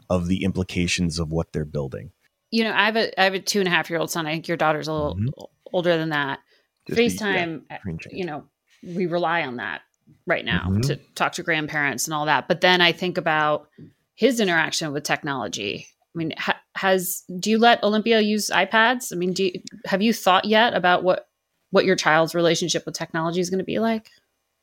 of 0.09 0.27
the 0.27 0.43
implications 0.43 1.19
of 1.19 1.31
what 1.31 1.53
they're 1.53 1.63
building. 1.63 2.11
You 2.49 2.63
know, 2.63 2.73
I 2.73 2.85
have 2.85 2.97
a 2.97 3.21
I 3.21 3.23
have 3.23 3.35
a 3.35 3.39
two 3.39 3.59
and 3.59 3.67
a 3.67 3.71
half 3.71 3.91
year 3.91 3.99
old 3.99 4.09
son. 4.09 4.25
I 4.25 4.33
think 4.33 4.47
your 4.47 4.57
daughter's 4.57 4.87
a 4.87 4.93
little 4.93 5.15
mm-hmm. 5.15 5.29
older 5.71 5.95
than 5.95 6.09
that. 6.09 6.39
Just 6.87 6.99
FaceTime, 6.99 7.61
be, 7.69 7.75
yeah, 7.85 7.97
you 8.11 8.25
know, 8.25 8.43
we 8.83 9.05
rely 9.05 9.43
on 9.43 9.57
that 9.57 9.81
right 10.25 10.43
now 10.43 10.65
mm-hmm. 10.67 10.81
to 10.81 10.95
talk 11.15 11.33
to 11.33 11.43
grandparents 11.43 12.07
and 12.07 12.13
all 12.13 12.25
that. 12.25 12.47
But 12.47 12.61
then 12.61 12.81
I 12.81 12.91
think 12.91 13.17
about 13.17 13.69
his 14.15 14.39
interaction 14.39 14.91
with 14.91 15.03
technology 15.03 15.87
I 16.13 16.17
mean, 16.17 16.33
ha- 16.37 16.61
has 16.75 17.23
do 17.39 17.49
you 17.49 17.57
let 17.57 17.83
Olympia 17.83 18.19
use 18.21 18.49
iPads? 18.49 19.11
I 19.11 19.15
mean, 19.15 19.33
do 19.33 19.45
you, 19.45 19.61
have 19.85 20.01
you 20.01 20.13
thought 20.13 20.45
yet 20.45 20.75
about 20.75 21.03
what 21.03 21.27
what 21.73 21.85
your 21.85 21.95
child's 21.95 22.35
relationship 22.35 22.85
with 22.85 22.93
technology 22.93 23.39
is 23.39 23.49
going 23.49 23.57
to 23.57 23.65
be 23.65 23.79
like? 23.79 24.11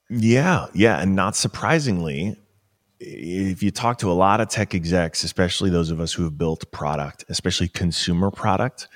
Yeah, 0.08 0.68
yeah, 0.74 1.00
and 1.00 1.16
not 1.16 1.34
surprisingly, 1.34 2.36
if 3.00 3.64
you 3.64 3.72
talk 3.72 3.98
to 3.98 4.10
a 4.10 4.14
lot 4.14 4.40
of 4.40 4.48
tech 4.48 4.74
execs, 4.74 5.24
especially 5.24 5.70
those 5.70 5.90
of 5.90 6.00
us 6.00 6.12
who 6.12 6.22
have 6.22 6.38
built 6.38 6.70
product, 6.70 7.24
especially 7.28 7.66
consumer 7.66 8.30
product, 8.30 8.86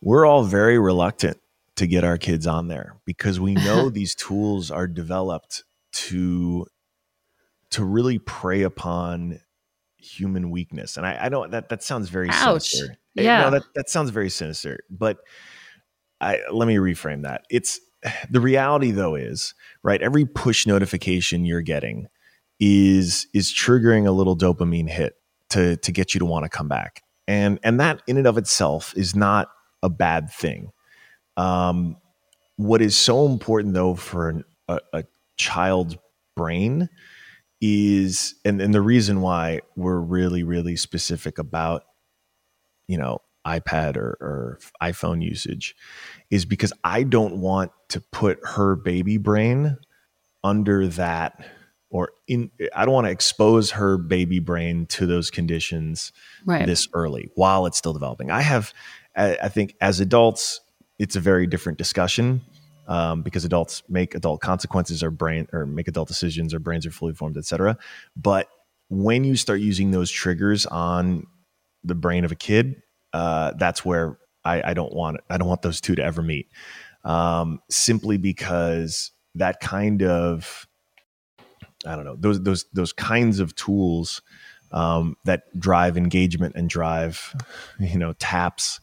we're 0.00 0.24
all 0.24 0.44
very 0.44 0.78
reluctant 0.78 1.38
to 1.76 1.88
get 1.88 2.04
our 2.04 2.16
kids 2.16 2.46
on 2.46 2.68
there 2.68 3.00
because 3.06 3.40
we 3.40 3.54
know 3.54 3.90
these 3.90 4.14
tools 4.14 4.70
are 4.70 4.86
developed 4.86 5.64
to 5.92 6.64
to 7.70 7.84
really 7.84 8.20
prey 8.20 8.62
upon 8.62 9.40
human 9.96 10.50
weakness. 10.50 10.96
And 10.96 11.04
I, 11.04 11.26
I 11.26 11.28
don't 11.28 11.50
that 11.50 11.70
that 11.70 11.82
sounds 11.82 12.08
very 12.08 12.28
Ouch. 12.30 12.70
sinister. 12.70 12.98
Eh, 13.16 13.22
yeah. 13.22 13.42
No, 13.42 13.50
that, 13.50 13.62
that 13.74 13.90
sounds 13.90 14.10
very 14.10 14.30
sinister. 14.30 14.78
But 14.88 15.18
I 16.22 16.40
let 16.50 16.66
me 16.66 16.76
reframe 16.76 17.22
that. 17.22 17.44
It's 17.50 17.80
the 18.30 18.40
reality 18.40 18.90
though 18.90 19.16
is, 19.16 19.54
right, 19.82 20.00
every 20.00 20.24
push 20.24 20.66
notification 20.66 21.44
you're 21.44 21.62
getting 21.62 22.08
is 22.60 23.26
is 23.34 23.52
triggering 23.52 24.06
a 24.06 24.12
little 24.12 24.36
dopamine 24.36 24.88
hit 24.88 25.14
to 25.50 25.76
to 25.78 25.92
get 25.92 26.14
you 26.14 26.20
to 26.20 26.24
want 26.24 26.44
to 26.44 26.48
come 26.48 26.68
back. 26.68 27.02
And 27.26 27.58
and 27.62 27.80
that 27.80 28.02
in 28.06 28.16
and 28.16 28.26
of 28.26 28.38
itself 28.38 28.94
is 28.96 29.14
not 29.14 29.48
a 29.82 29.90
bad 29.90 30.30
thing. 30.30 30.70
Um, 31.36 31.96
what 32.56 32.80
is 32.82 32.96
so 32.96 33.26
important 33.26 33.74
though 33.74 33.94
for 33.94 34.28
an, 34.28 34.44
a, 34.68 34.78
a 34.92 35.04
child's 35.36 35.96
brain 36.36 36.88
is 37.60 38.34
and, 38.44 38.60
and 38.60 38.74
the 38.74 38.80
reason 38.80 39.20
why 39.20 39.60
we're 39.76 40.00
really 40.00 40.42
really 40.42 40.76
specific 40.76 41.38
about 41.38 41.84
you 42.88 42.98
know 42.98 43.20
ipad 43.46 43.96
or, 43.96 44.16
or 44.20 44.58
iphone 44.82 45.22
usage 45.22 45.74
is 46.30 46.44
because 46.44 46.72
i 46.84 47.02
don't 47.02 47.36
want 47.36 47.70
to 47.88 48.00
put 48.00 48.38
her 48.44 48.76
baby 48.76 49.18
brain 49.18 49.76
under 50.44 50.86
that 50.86 51.44
or 51.90 52.10
in 52.28 52.50
i 52.74 52.84
don't 52.84 52.94
want 52.94 53.06
to 53.06 53.10
expose 53.10 53.72
her 53.72 53.98
baby 53.98 54.38
brain 54.38 54.86
to 54.86 55.06
those 55.06 55.30
conditions 55.30 56.12
right. 56.44 56.66
this 56.66 56.88
early 56.94 57.30
while 57.34 57.66
it's 57.66 57.78
still 57.78 57.92
developing 57.92 58.30
i 58.30 58.40
have 58.40 58.72
i 59.16 59.48
think 59.48 59.74
as 59.80 60.00
adults 60.00 60.60
it's 60.98 61.16
a 61.16 61.20
very 61.20 61.46
different 61.46 61.78
discussion 61.78 62.40
um, 62.88 63.22
because 63.22 63.44
adults 63.44 63.82
make 63.88 64.14
adult 64.14 64.40
consequences 64.40 65.02
or 65.02 65.10
brain 65.10 65.46
or 65.52 65.66
make 65.66 65.88
adult 65.88 66.08
decisions 66.08 66.52
or 66.52 66.58
brains 66.58 66.86
are 66.86 66.90
fully 66.90 67.14
formed, 67.14 67.36
etc. 67.36 67.78
But 68.16 68.48
when 68.88 69.24
you 69.24 69.36
start 69.36 69.60
using 69.60 69.90
those 69.90 70.10
triggers 70.10 70.66
on 70.66 71.26
the 71.84 71.94
brain 71.94 72.24
of 72.24 72.32
a 72.32 72.34
kid, 72.34 72.82
uh, 73.12 73.52
that's 73.56 73.84
where 73.84 74.18
I, 74.44 74.70
I, 74.70 74.74
don't 74.74 74.92
want 74.92 75.20
I 75.28 75.38
don't 75.38 75.48
want 75.48 75.62
those 75.62 75.80
two 75.80 75.94
to 75.94 76.02
ever 76.02 76.22
meet. 76.22 76.48
Um, 77.04 77.60
simply 77.68 78.16
because 78.16 79.10
that 79.34 79.60
kind 79.60 80.02
of 80.02 80.66
I 81.86 81.96
don't 81.96 82.04
know 82.04 82.16
those 82.16 82.42
those 82.42 82.64
those 82.72 82.92
kinds 82.92 83.40
of 83.40 83.54
tools 83.54 84.22
um, 84.70 85.16
that 85.24 85.42
drive 85.58 85.96
engagement 85.96 86.54
and 86.56 86.68
drive 86.68 87.34
you 87.78 87.98
know 87.98 88.12
taps. 88.14 88.80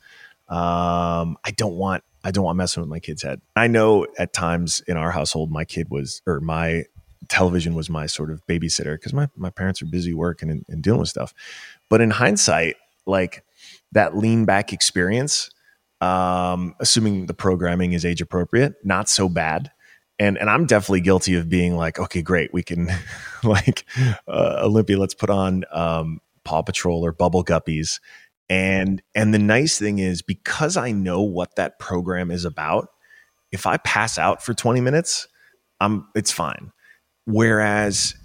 Um, 0.47 1.37
I 1.43 1.51
don't 1.55 1.75
want 1.75 2.03
I 2.23 2.31
don't 2.31 2.43
want 2.43 2.57
messing 2.57 2.81
with 2.81 2.89
my 2.89 2.99
kid's 2.99 3.23
head. 3.23 3.41
I 3.55 3.67
know 3.67 4.05
at 4.17 4.33
times 4.33 4.81
in 4.87 4.97
our 4.97 5.11
household, 5.11 5.51
my 5.51 5.63
kid 5.63 5.89
was, 5.89 6.21
or 6.25 6.39
my 6.39 6.85
television 7.29 7.75
was 7.75 7.89
my 7.89 8.07
sort 8.07 8.29
of 8.31 8.45
babysitter 8.47 8.95
because 8.95 9.13
my, 9.13 9.29
my 9.37 9.49
parents 9.49 9.81
are 9.81 9.85
busy 9.85 10.13
working 10.13 10.49
and, 10.49 10.65
and 10.67 10.83
dealing 10.83 10.99
with 10.99 11.09
stuff. 11.09 11.33
But 11.87 12.01
in 12.01 12.11
hindsight, 12.11 12.75
like 13.05 13.43
that 13.91 14.17
lean 14.17 14.45
back 14.45 14.73
experience, 14.73 15.49
um, 16.01 16.75
assuming 16.79 17.25
the 17.25 17.33
programming 17.33 17.93
is 17.93 18.05
age 18.05 18.21
appropriate, 18.21 18.75
not 18.83 19.09
so 19.09 19.29
bad. 19.29 19.71
And, 20.17 20.37
and 20.37 20.49
I'm 20.49 20.65
definitely 20.65 21.01
guilty 21.01 21.35
of 21.35 21.47
being 21.47 21.75
like, 21.77 21.97
okay, 21.97 22.21
great, 22.21 22.53
we 22.53 22.63
can 22.63 22.91
like 23.43 23.85
uh, 24.27 24.59
Olympia, 24.61 24.97
let's 24.97 25.13
put 25.13 25.29
on 25.29 25.63
um, 25.71 26.19
Paw 26.43 26.61
Patrol 26.61 27.05
or 27.05 27.11
Bubble 27.11 27.43
Guppies 27.43 27.99
and 28.49 29.01
and 29.13 29.33
the 29.33 29.39
nice 29.39 29.77
thing 29.77 29.99
is 29.99 30.21
because 30.21 30.75
I 30.75 30.91
know 30.91 31.21
what 31.21 31.55
that 31.55 31.77
program 31.77 32.31
is 32.31 32.45
about, 32.45 32.89
if 33.51 33.67
I 33.67 33.77
pass 33.77 34.17
out 34.17 34.43
for 34.43 34.53
20 34.53 34.81
minutes, 34.81 35.27
I'm 35.79 36.07
it's 36.15 36.31
fine. 36.31 36.71
Whereas 37.25 38.15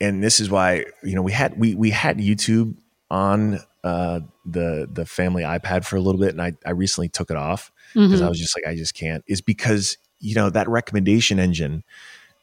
and 0.00 0.22
this 0.22 0.40
is 0.40 0.50
why, 0.50 0.86
you 1.02 1.14
know, 1.14 1.22
we 1.22 1.32
had 1.32 1.58
we 1.58 1.74
we 1.74 1.90
had 1.90 2.18
YouTube 2.18 2.76
on 3.10 3.60
uh, 3.84 4.20
the 4.44 4.88
the 4.90 5.06
family 5.06 5.42
iPad 5.42 5.84
for 5.84 5.96
a 5.96 6.00
little 6.00 6.20
bit 6.20 6.30
and 6.30 6.42
I 6.42 6.52
I 6.66 6.70
recently 6.70 7.08
took 7.08 7.30
it 7.30 7.36
off 7.36 7.72
because 7.94 8.12
mm-hmm. 8.12 8.24
I 8.24 8.28
was 8.28 8.38
just 8.38 8.56
like 8.56 8.66
I 8.66 8.76
just 8.76 8.94
can't. 8.94 9.24
Is 9.26 9.40
because, 9.40 9.96
you 10.18 10.34
know, 10.34 10.50
that 10.50 10.68
recommendation 10.68 11.38
engine 11.38 11.84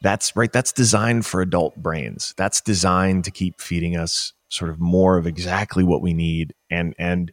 that's 0.00 0.34
right 0.34 0.52
that's 0.52 0.72
designed 0.72 1.24
for 1.26 1.40
adult 1.40 1.76
brains. 1.76 2.34
That's 2.36 2.60
designed 2.60 3.24
to 3.24 3.30
keep 3.30 3.60
feeding 3.60 3.96
us 3.96 4.32
sort 4.52 4.70
of 4.70 4.78
more 4.78 5.16
of 5.16 5.26
exactly 5.26 5.82
what 5.82 6.02
we 6.02 6.12
need 6.12 6.54
and 6.70 6.94
and 6.98 7.32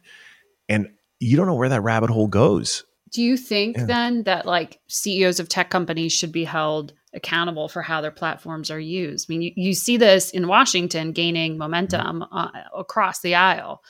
and 0.70 0.88
you 1.18 1.36
don't 1.36 1.46
know 1.46 1.54
where 1.54 1.68
that 1.68 1.82
rabbit 1.82 2.08
hole 2.08 2.26
goes 2.26 2.82
do 3.12 3.22
you 3.22 3.36
think 3.36 3.76
yeah. 3.76 3.84
then 3.84 4.22
that 4.22 4.46
like 4.46 4.80
ceos 4.88 5.38
of 5.38 5.46
tech 5.46 5.68
companies 5.68 6.14
should 6.14 6.32
be 6.32 6.44
held 6.44 6.94
accountable 7.12 7.68
for 7.68 7.82
how 7.82 8.00
their 8.00 8.10
platforms 8.10 8.70
are 8.70 8.80
used 8.80 9.26
i 9.28 9.34
mean 9.34 9.42
you, 9.42 9.52
you 9.54 9.74
see 9.74 9.98
this 9.98 10.30
in 10.30 10.48
washington 10.48 11.12
gaining 11.12 11.58
momentum 11.58 12.20
mm-hmm. 12.22 12.36
uh, 12.36 12.48
across 12.74 13.20
the 13.20 13.34
aisle 13.34 13.82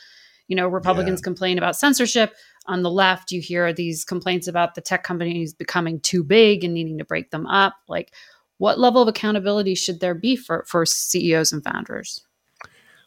you 0.51 0.57
know 0.57 0.69
republicans 0.69 1.21
yeah. 1.21 1.25
complain 1.25 1.57
about 1.57 1.75
censorship 1.75 2.35
on 2.67 2.83
the 2.83 2.91
left 2.91 3.33
you 3.33 3.41
hear 3.41 3.73
these 3.73 4.05
complaints 4.05 4.47
about 4.47 4.75
the 4.75 4.83
tech 4.83 5.03
companies 5.03 5.55
becoming 5.55 5.99
too 6.01 6.23
big 6.23 6.63
and 6.65 6.75
needing 6.75 6.99
to 6.99 7.05
break 7.05 7.31
them 7.31 7.47
up 7.47 7.77
like 7.89 8.13
what 8.59 8.79
level 8.79 9.01
of 9.01 9.09
accountability 9.09 9.75
should 9.75 10.01
there 10.01 10.15
be 10.15 10.37
for 10.37 10.65
for 10.67 10.85
ceos 10.85 11.53
and 11.53 11.65
founders 11.65 12.27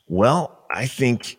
well, 0.07 0.65
I 0.71 0.85
think 0.85 1.37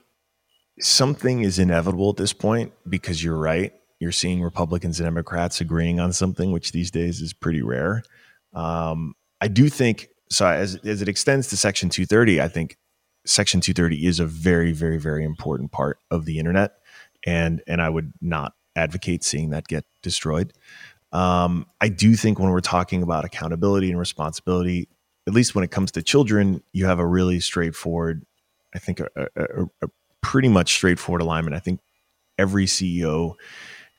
something 0.80 1.42
is 1.42 1.58
inevitable 1.58 2.10
at 2.10 2.16
this 2.16 2.32
point 2.32 2.72
because 2.88 3.22
you're 3.22 3.38
right. 3.38 3.72
You're 4.00 4.12
seeing 4.12 4.42
Republicans 4.42 5.00
and 5.00 5.06
Democrats 5.06 5.60
agreeing 5.60 6.00
on 6.00 6.12
something, 6.12 6.50
which 6.50 6.72
these 6.72 6.90
days 6.90 7.20
is 7.20 7.32
pretty 7.32 7.62
rare. 7.62 8.02
Um, 8.52 9.14
I 9.40 9.48
do 9.48 9.68
think 9.68 10.08
so. 10.30 10.46
As 10.46 10.76
as 10.84 11.02
it 11.02 11.08
extends 11.08 11.48
to 11.48 11.56
Section 11.56 11.88
230, 11.88 12.40
I 12.40 12.48
think 12.48 12.76
Section 13.26 13.60
230 13.60 14.06
is 14.06 14.20
a 14.20 14.26
very, 14.26 14.72
very, 14.72 14.98
very 14.98 15.24
important 15.24 15.72
part 15.72 15.98
of 16.10 16.24
the 16.24 16.38
internet, 16.38 16.78
and 17.24 17.62
and 17.66 17.80
I 17.80 17.88
would 17.88 18.12
not 18.20 18.54
advocate 18.76 19.24
seeing 19.24 19.50
that 19.50 19.68
get 19.68 19.84
destroyed. 20.02 20.52
Um, 21.12 21.66
I 21.80 21.88
do 21.88 22.16
think 22.16 22.38
when 22.38 22.50
we're 22.50 22.60
talking 22.60 23.02
about 23.02 23.24
accountability 23.24 23.88
and 23.90 23.98
responsibility, 23.98 24.88
at 25.28 25.32
least 25.32 25.54
when 25.54 25.62
it 25.62 25.70
comes 25.70 25.92
to 25.92 26.02
children, 26.02 26.62
you 26.72 26.86
have 26.86 26.98
a 26.98 27.06
really 27.06 27.38
straightforward 27.38 28.26
I 28.74 28.78
think, 28.78 29.00
a, 29.00 29.08
a, 29.36 29.64
a 29.82 29.88
pretty 30.20 30.48
much 30.48 30.74
straightforward 30.74 31.22
alignment. 31.22 31.54
I 31.54 31.60
think 31.60 31.80
every 32.38 32.66
CEO 32.66 33.34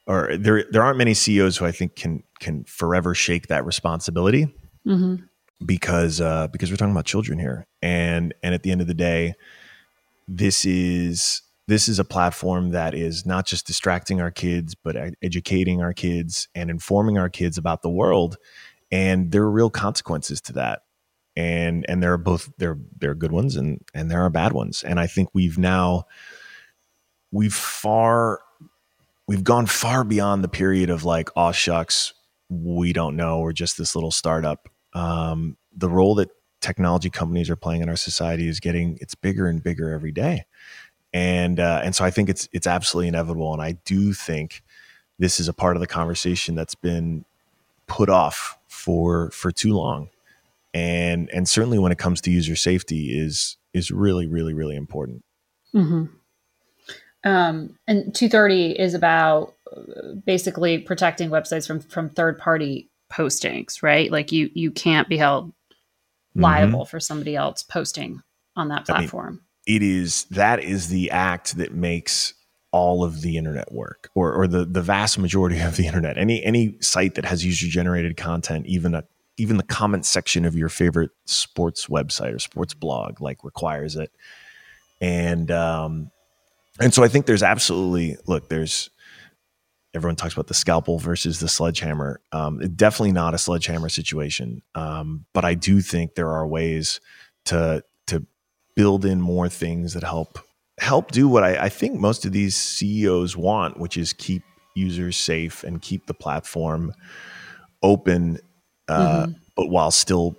or 0.08 0.36
there 0.38 0.66
there 0.70 0.84
aren't 0.84 0.98
many 0.98 1.14
CEOs 1.14 1.58
who 1.58 1.66
I 1.66 1.72
think 1.72 1.96
can 1.96 2.24
can 2.40 2.66
forever 2.66 3.16
shake 3.16 3.48
that 3.48 3.66
responsibility 3.66 4.54
mm-hmm. 4.86 5.24
Because 5.66 6.22
uh, 6.22 6.48
because 6.48 6.72
we're 6.72 6.78
talking 6.78 6.92
about 6.94 7.06
children 7.06 7.40
here, 7.40 7.68
and 7.82 8.34
and 8.44 8.54
at 8.54 8.64
the 8.64 8.72
end 8.72 8.82
of 8.82 8.88
the 8.88 8.94
day, 8.94 9.34
this 10.28 10.66
is 10.66 11.42
this 11.68 11.88
is 11.90 12.00
a 12.00 12.06
platform 12.06 12.70
that 12.72 12.94
is 12.94 13.26
not 13.26 13.46
just 13.46 13.66
distracting 13.66 14.22
our 14.22 14.32
kids, 14.32 14.76
but 14.76 14.96
educating 15.22 15.82
our 15.82 15.94
kids 15.94 16.48
and 16.54 16.70
informing 16.70 17.18
our 17.18 17.30
kids 17.30 17.58
about 17.58 17.82
the 17.82 17.90
world. 17.90 18.38
and 18.92 19.32
there 19.32 19.42
are 19.42 19.52
real 19.52 19.70
consequences 19.72 20.40
to 20.42 20.54
that. 20.54 20.84
And 21.36 21.86
and 21.90 22.02
there 22.02 22.14
are 22.14 22.18
both 22.18 22.52
there 22.58 22.78
there 22.98 23.12
are 23.12 23.16
good 23.16 23.32
ones 23.32 23.56
and 23.56 23.82
and 23.94 24.10
there 24.10 24.22
are 24.22 24.30
bad 24.30 24.54
ones. 24.54 24.84
And 24.84 25.00
i 25.00 25.08
think 25.08 25.30
we've 25.34 25.58
now 25.58 26.06
we've 27.32 27.54
far 27.54 28.40
we've 29.28 29.44
gone 29.44 29.66
far 29.66 30.04
beyond 30.04 30.44
the 30.44 30.48
period 30.48 30.90
of 30.90 31.04
like 31.04 31.30
oh 31.36 31.52
shucks 31.52 32.14
we 32.50 32.94
don't 32.94 33.16
know. 33.16 33.40
We're 33.40 33.54
just 33.54 33.78
this 33.78 33.96
little 33.96 34.12
startup 34.12 34.70
um, 34.96 35.58
the 35.76 35.90
role 35.90 36.16
that 36.16 36.30
technology 36.62 37.12
companies 37.12 37.50
are 37.50 37.56
playing 37.56 37.82
in 37.82 37.90
our 37.90 37.96
society 37.96 38.48
is 38.48 38.60
getting 38.60 38.98
it's 39.00 39.14
bigger 39.14 39.48
and 39.48 39.62
bigger 39.62 39.92
every 39.92 40.12
day. 40.12 40.46
And 41.14 41.60
uh, 41.60 41.82
and 41.84 41.96
so 41.96 42.04
i 42.04 42.10
think 42.10 42.28
it's 42.30 42.50
it's 42.52 42.66
absolutely 42.66 43.10
inevitable. 43.10 43.54
And 43.54 43.62
i 43.62 43.74
do 43.86 44.14
think 44.14 44.64
this 45.20 45.40
is 45.40 45.48
a 45.48 45.54
part 45.54 45.78
of 45.78 45.82
the 45.82 45.88
conversation 45.88 46.56
that's 46.56 46.76
been 46.76 47.24
put 47.88 48.10
off 48.10 48.58
for 48.68 49.30
for 49.32 49.52
too 49.52 49.74
long. 49.74 50.10
And 50.74 51.30
and 51.30 51.48
certainly 51.48 51.78
when 51.78 51.92
it 51.92 51.98
comes 51.98 52.20
to 52.22 52.32
user 52.32 52.56
safety 52.56 53.18
is 53.18 53.58
is 53.74 53.92
really 53.92 54.26
really 54.26 54.54
really 54.54 54.76
important. 54.76 55.24
Mm-hmm. 55.74 56.06
um, 57.30 57.78
and 57.86 58.16
230 58.16 58.80
is 58.80 58.94
about 58.94 59.56
uh, 59.76 60.14
basically 60.26 60.78
protecting 60.78 61.30
websites 61.30 61.68
from 61.68 61.82
from 61.82 62.10
third 62.10 62.40
party 62.40 62.90
postings 63.16 63.82
right 63.82 64.12
like 64.12 64.32
you 64.32 64.50
you 64.54 64.72
can't 64.72 65.08
be 65.08 65.18
held 65.18 65.48
mm-hmm. 65.48 66.42
liable 66.42 66.82
mm-hmm. 66.82 66.90
for 66.90 67.00
somebody 67.00 67.36
else 67.36 67.64
posting 67.64 68.22
on 68.56 68.70
that 68.70 68.86
platform 68.86 69.42
I 69.68 69.72
mean, 69.72 69.82
it 69.82 69.84
is 69.84 70.26
that 70.26 70.64
is 70.64 70.90
the 70.90 71.12
act 71.12 71.58
that 71.58 71.74
makes 71.74 72.34
all 72.72 73.06
of 73.06 73.22
the 73.22 73.38
internet 73.38 73.72
work 73.72 74.10
or, 74.16 74.34
or 74.34 74.48
the, 74.48 74.66
the 74.66 74.82
vast 74.82 75.18
majority 75.18 75.60
of 75.62 75.78
the 75.78 75.88
internet 75.88 76.18
any 76.18 76.44
any 76.44 76.76
site 76.82 77.16
that 77.16 77.26
has 77.26 77.46
user 77.46 77.68
generated 77.68 78.18
content 78.18 78.66
even 78.66 78.94
a 78.94 79.04
even 79.38 79.58
the 79.58 79.64
comment 79.64 80.06
section 80.06 80.46
of 80.46 80.56
your 80.56 80.70
favorite 80.70 81.12
sports 81.26 81.88
website 81.88 82.34
or 82.34 82.40
sports 82.40 82.74
blog 82.74 83.22
like 83.22 83.44
requires 83.44 83.96
it 83.96 84.12
and 85.02 85.52
um 85.52 86.12
and 86.80 86.94
so 86.94 87.04
i 87.04 87.08
think 87.08 87.26
there's 87.26 87.44
absolutely 87.44 88.18
look 88.28 88.50
there's 88.50 88.90
everyone 89.96 90.16
talks 90.16 90.34
about 90.34 90.48
the 90.48 90.54
scalpel 90.54 91.00
versus 91.00 91.40
the 91.40 91.48
sledgehammer 91.48 92.20
um 92.32 92.60
definitely 92.76 93.12
not 93.12 93.34
a 93.34 93.38
sledgehammer 93.38 93.90
situation 93.90 94.62
um 94.76 95.26
but 95.34 95.46
i 95.46 95.54
do 95.54 95.82
think 95.82 96.16
there 96.16 96.32
are 96.32 96.46
ways 96.46 97.00
to 97.46 97.84
to 98.08 98.26
build 98.76 99.06
in 99.06 99.22
more 99.22 99.50
things 99.50 99.94
that 99.94 100.04
help 100.04 100.40
help 100.78 101.12
do 101.12 101.30
what 101.30 101.44
I, 101.44 101.66
I 101.66 101.70
think 101.70 101.98
most 101.98 102.26
of 102.26 102.34
these 102.34 102.56
ceos 102.56 103.38
want 103.38 103.80
which 103.80 103.96
is 103.96 104.12
keep 104.12 104.44
users 104.76 105.16
safe 105.16 105.64
and 105.64 105.82
keep 105.82 106.06
the 106.06 106.14
platform 106.14 106.94
open 107.82 108.40
uh, 108.88 109.24
mm-hmm. 109.24 109.32
but 109.56 109.68
while 109.68 109.92
still 109.92 110.36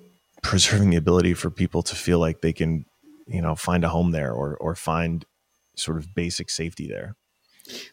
preserving 0.47 0.91
the 0.91 0.97
ability 0.97 1.35
for 1.35 1.51
people 1.51 1.83
to 1.83 1.97
feel 1.97 2.21
like 2.21 2.41
they 2.41 2.53
can, 2.53 2.85
you 3.27 3.43
know, 3.43 3.57
find 3.57 3.85
a 3.85 3.89
home 3.89 4.13
there 4.13 4.33
or 4.33 4.57
or 4.59 4.77
find 4.77 5.25
sort 5.77 5.99
of 5.99 6.15
basic 6.15 6.49
safety 6.51 6.87
there. 6.87 7.17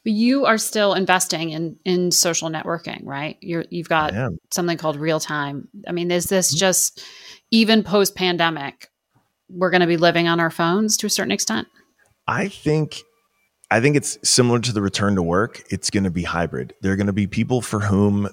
You 0.04 0.46
are 0.46 0.58
still 0.58 0.94
investing 0.94 1.52
in 1.52 1.78
in 1.86 2.12
social 2.12 2.50
networking, 2.50 3.02
right? 3.04 3.38
You're 3.42 3.66
you've 3.70 3.90
got 3.90 4.14
something 4.52 4.78
called 4.78 4.98
real 4.98 5.20
time. 5.20 5.68
I 5.88 5.92
mean, 5.92 6.12
is 6.12 6.26
this 6.26 6.50
mm-hmm. 6.52 6.60
just 6.60 7.04
even 7.52 7.84
post 7.84 8.16
pandemic? 8.16 8.90
We're 9.50 9.70
going 9.70 9.82
to 9.82 9.88
be 9.88 9.98
living 9.98 10.28
on 10.28 10.40
our 10.40 10.50
phones 10.50 10.98
to 10.98 11.08
a 11.08 11.10
certain 11.10 11.32
extent. 11.32 11.68
I 12.28 12.48
think 12.48 13.02
I 13.70 13.82
think 13.82 13.96
it's 13.96 14.18
similar 14.24 14.60
to 14.60 14.72
the 14.72 14.82
return 14.82 15.16
to 15.16 15.24
work. 15.24 15.64
It's 15.70 15.90
going 15.90 16.04
to 16.04 16.12
be 16.12 16.24
hybrid. 16.24 16.74
There 16.82 16.94
are 16.94 16.96
going 16.96 17.08
to 17.08 17.14
be 17.14 17.28
people 17.28 17.62
for 17.62 17.80
whom 17.80 18.30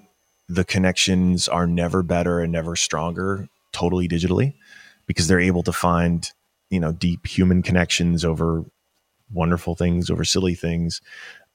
the 0.48 0.64
connections 0.64 1.48
are 1.48 1.66
never 1.66 2.02
better 2.02 2.40
and 2.40 2.52
never 2.52 2.76
stronger 2.76 3.48
totally 3.72 4.08
digitally 4.08 4.54
because 5.06 5.28
they're 5.28 5.40
able 5.40 5.62
to 5.62 5.72
find 5.72 6.30
you 6.70 6.80
know 6.80 6.92
deep 6.92 7.26
human 7.26 7.62
connections 7.62 8.24
over 8.24 8.64
wonderful 9.32 9.74
things 9.74 10.10
over 10.10 10.24
silly 10.24 10.54
things 10.54 11.00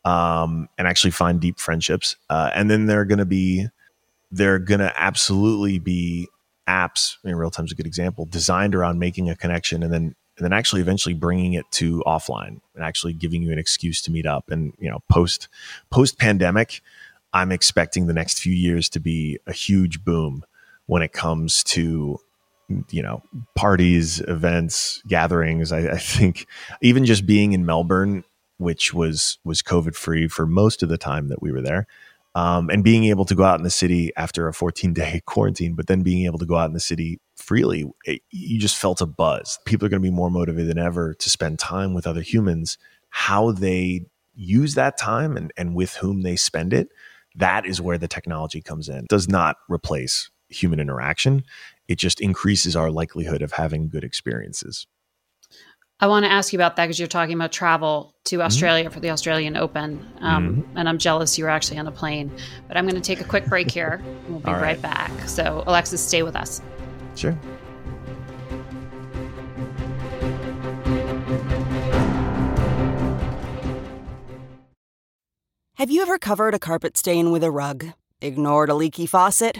um, 0.05 0.69
and 0.77 0.87
actually 0.87 1.11
find 1.11 1.41
deep 1.41 1.59
friendships. 1.59 2.15
Uh, 2.29 2.51
and 2.53 2.69
then 2.69 2.85
they're 2.85 3.05
going 3.05 3.19
to 3.19 3.25
be 3.25 3.67
they're 4.31 4.59
going 4.59 4.79
to 4.79 4.91
absolutely 4.99 5.79
be 5.79 6.27
apps 6.67 7.17
I 7.23 7.27
mean, 7.27 7.35
real 7.35 7.51
time's 7.51 7.71
a 7.71 7.75
good 7.75 7.85
example 7.85 8.25
designed 8.25 8.73
around 8.73 8.97
making 8.97 9.29
a 9.29 9.35
connection 9.35 9.83
and 9.83 9.93
then 9.93 10.15
and 10.37 10.43
then 10.43 10.51
actually 10.51 10.81
eventually 10.81 11.13
bringing 11.13 11.53
it 11.53 11.65
to 11.71 12.03
offline 12.05 12.59
and 12.73 12.83
actually 12.83 13.13
giving 13.13 13.41
you 13.41 13.51
an 13.51 13.59
excuse 13.59 14.01
to 14.01 14.11
meet 14.11 14.25
up. 14.25 14.49
And 14.49 14.73
you 14.79 14.89
know 14.89 14.99
post 15.09 15.47
post 15.89 16.17
pandemic 16.19 16.81
I'm 17.33 17.51
expecting 17.51 18.07
the 18.07 18.13
next 18.13 18.39
few 18.39 18.53
years 18.53 18.87
to 18.89 18.99
be 18.99 19.39
a 19.45 19.51
huge 19.51 20.05
boom 20.05 20.45
when 20.85 21.01
it 21.01 21.11
comes 21.11 21.63
to 21.65 22.19
you 22.89 23.01
know 23.01 23.21
parties 23.55 24.21
events 24.21 25.01
gatherings 25.07 25.71
I, 25.71 25.91
I, 25.91 25.97
think 25.97 26.47
even 26.81 27.05
just 27.05 27.25
being 27.25 27.53
in 27.53 27.65
melbourne 27.65 28.23
which 28.57 28.93
was 28.93 29.37
was 29.43 29.61
covid 29.61 29.95
free 29.95 30.27
for 30.27 30.45
most 30.45 30.83
of 30.83 30.89
the 30.89 30.97
time 30.97 31.29
that 31.29 31.41
we 31.41 31.51
were 31.51 31.61
there 31.61 31.87
um, 32.33 32.69
and 32.69 32.83
being 32.83 33.05
able 33.05 33.23
to 33.25 33.35
go 33.35 33.45
out 33.45 33.59
in 33.59 33.63
the 33.63 33.69
city 33.69 34.11
after 34.17 34.47
a 34.47 34.53
14 34.53 34.93
day 34.93 35.21
quarantine 35.25 35.73
but 35.75 35.87
then 35.87 36.01
being 36.01 36.25
able 36.25 36.39
to 36.39 36.45
go 36.45 36.55
out 36.55 36.67
in 36.67 36.73
the 36.73 36.79
city 36.79 37.19
freely 37.35 37.85
it, 38.05 38.21
you 38.31 38.59
just 38.59 38.77
felt 38.77 39.01
a 39.01 39.05
buzz 39.05 39.59
people 39.65 39.85
are 39.85 39.89
going 39.89 40.01
to 40.01 40.07
be 40.07 40.15
more 40.15 40.31
motivated 40.31 40.69
than 40.69 40.79
ever 40.79 41.13
to 41.13 41.29
spend 41.29 41.59
time 41.59 41.93
with 41.93 42.07
other 42.07 42.21
humans 42.21 42.77
how 43.09 43.51
they 43.51 44.05
use 44.33 44.75
that 44.75 44.97
time 44.97 45.37
and, 45.37 45.53
and 45.55 45.75
with 45.75 45.95
whom 45.95 46.23
they 46.23 46.35
spend 46.35 46.73
it 46.73 46.89
that 47.35 47.65
is 47.65 47.81
where 47.81 47.97
the 47.97 48.07
technology 48.07 48.61
comes 48.61 48.89
in. 48.89 48.99
It 48.99 49.07
does 49.07 49.27
not 49.27 49.57
replace 49.69 50.29
human 50.49 50.79
interaction. 50.79 51.43
It 51.87 51.99
just 51.99 52.19
increases 52.19 52.75
our 52.75 52.89
likelihood 52.89 53.41
of 53.41 53.53
having 53.53 53.89
good 53.89 54.03
experiences. 54.03 54.87
I 55.99 56.07
want 56.07 56.25
to 56.25 56.31
ask 56.31 56.51
you 56.51 56.57
about 56.57 56.75
that 56.75 56.85
because 56.85 56.99
you're 56.99 57.07
talking 57.07 57.35
about 57.35 57.53
travel 57.53 58.15
to 58.25 58.37
mm-hmm. 58.37 58.45
Australia 58.45 58.85
mm-hmm. 58.85 58.93
for 58.93 58.99
the 58.99 59.11
Australian 59.11 59.55
Open. 59.55 60.05
Um, 60.19 60.55
mm-hmm. 60.63 60.77
And 60.77 60.89
I'm 60.89 60.97
jealous 60.97 61.37
you 61.37 61.45
were 61.45 61.49
actually 61.49 61.77
on 61.77 61.87
a 61.87 61.91
plane. 61.91 62.31
But 62.67 62.75
I'm 62.75 62.85
going 62.85 63.01
to 63.01 63.01
take 63.01 63.21
a 63.21 63.23
quick 63.23 63.45
break 63.45 63.71
here. 63.71 64.01
and 64.03 64.29
We'll 64.29 64.39
be 64.39 64.51
right. 64.51 64.61
right 64.61 64.81
back. 64.81 65.11
So, 65.27 65.63
Alexis, 65.65 66.05
stay 66.05 66.21
with 66.23 66.35
us. 66.35 66.61
Sure. 67.15 67.37
Have 75.75 75.91
you 75.91 76.01
ever 76.01 76.17
covered 76.17 76.53
a 76.53 76.59
carpet 76.59 76.97
stain 76.97 77.31
with 77.31 77.43
a 77.43 77.51
rug? 77.51 77.85
Ignored 78.19 78.69
a 78.69 78.73
leaky 78.73 79.05
faucet? 79.05 79.59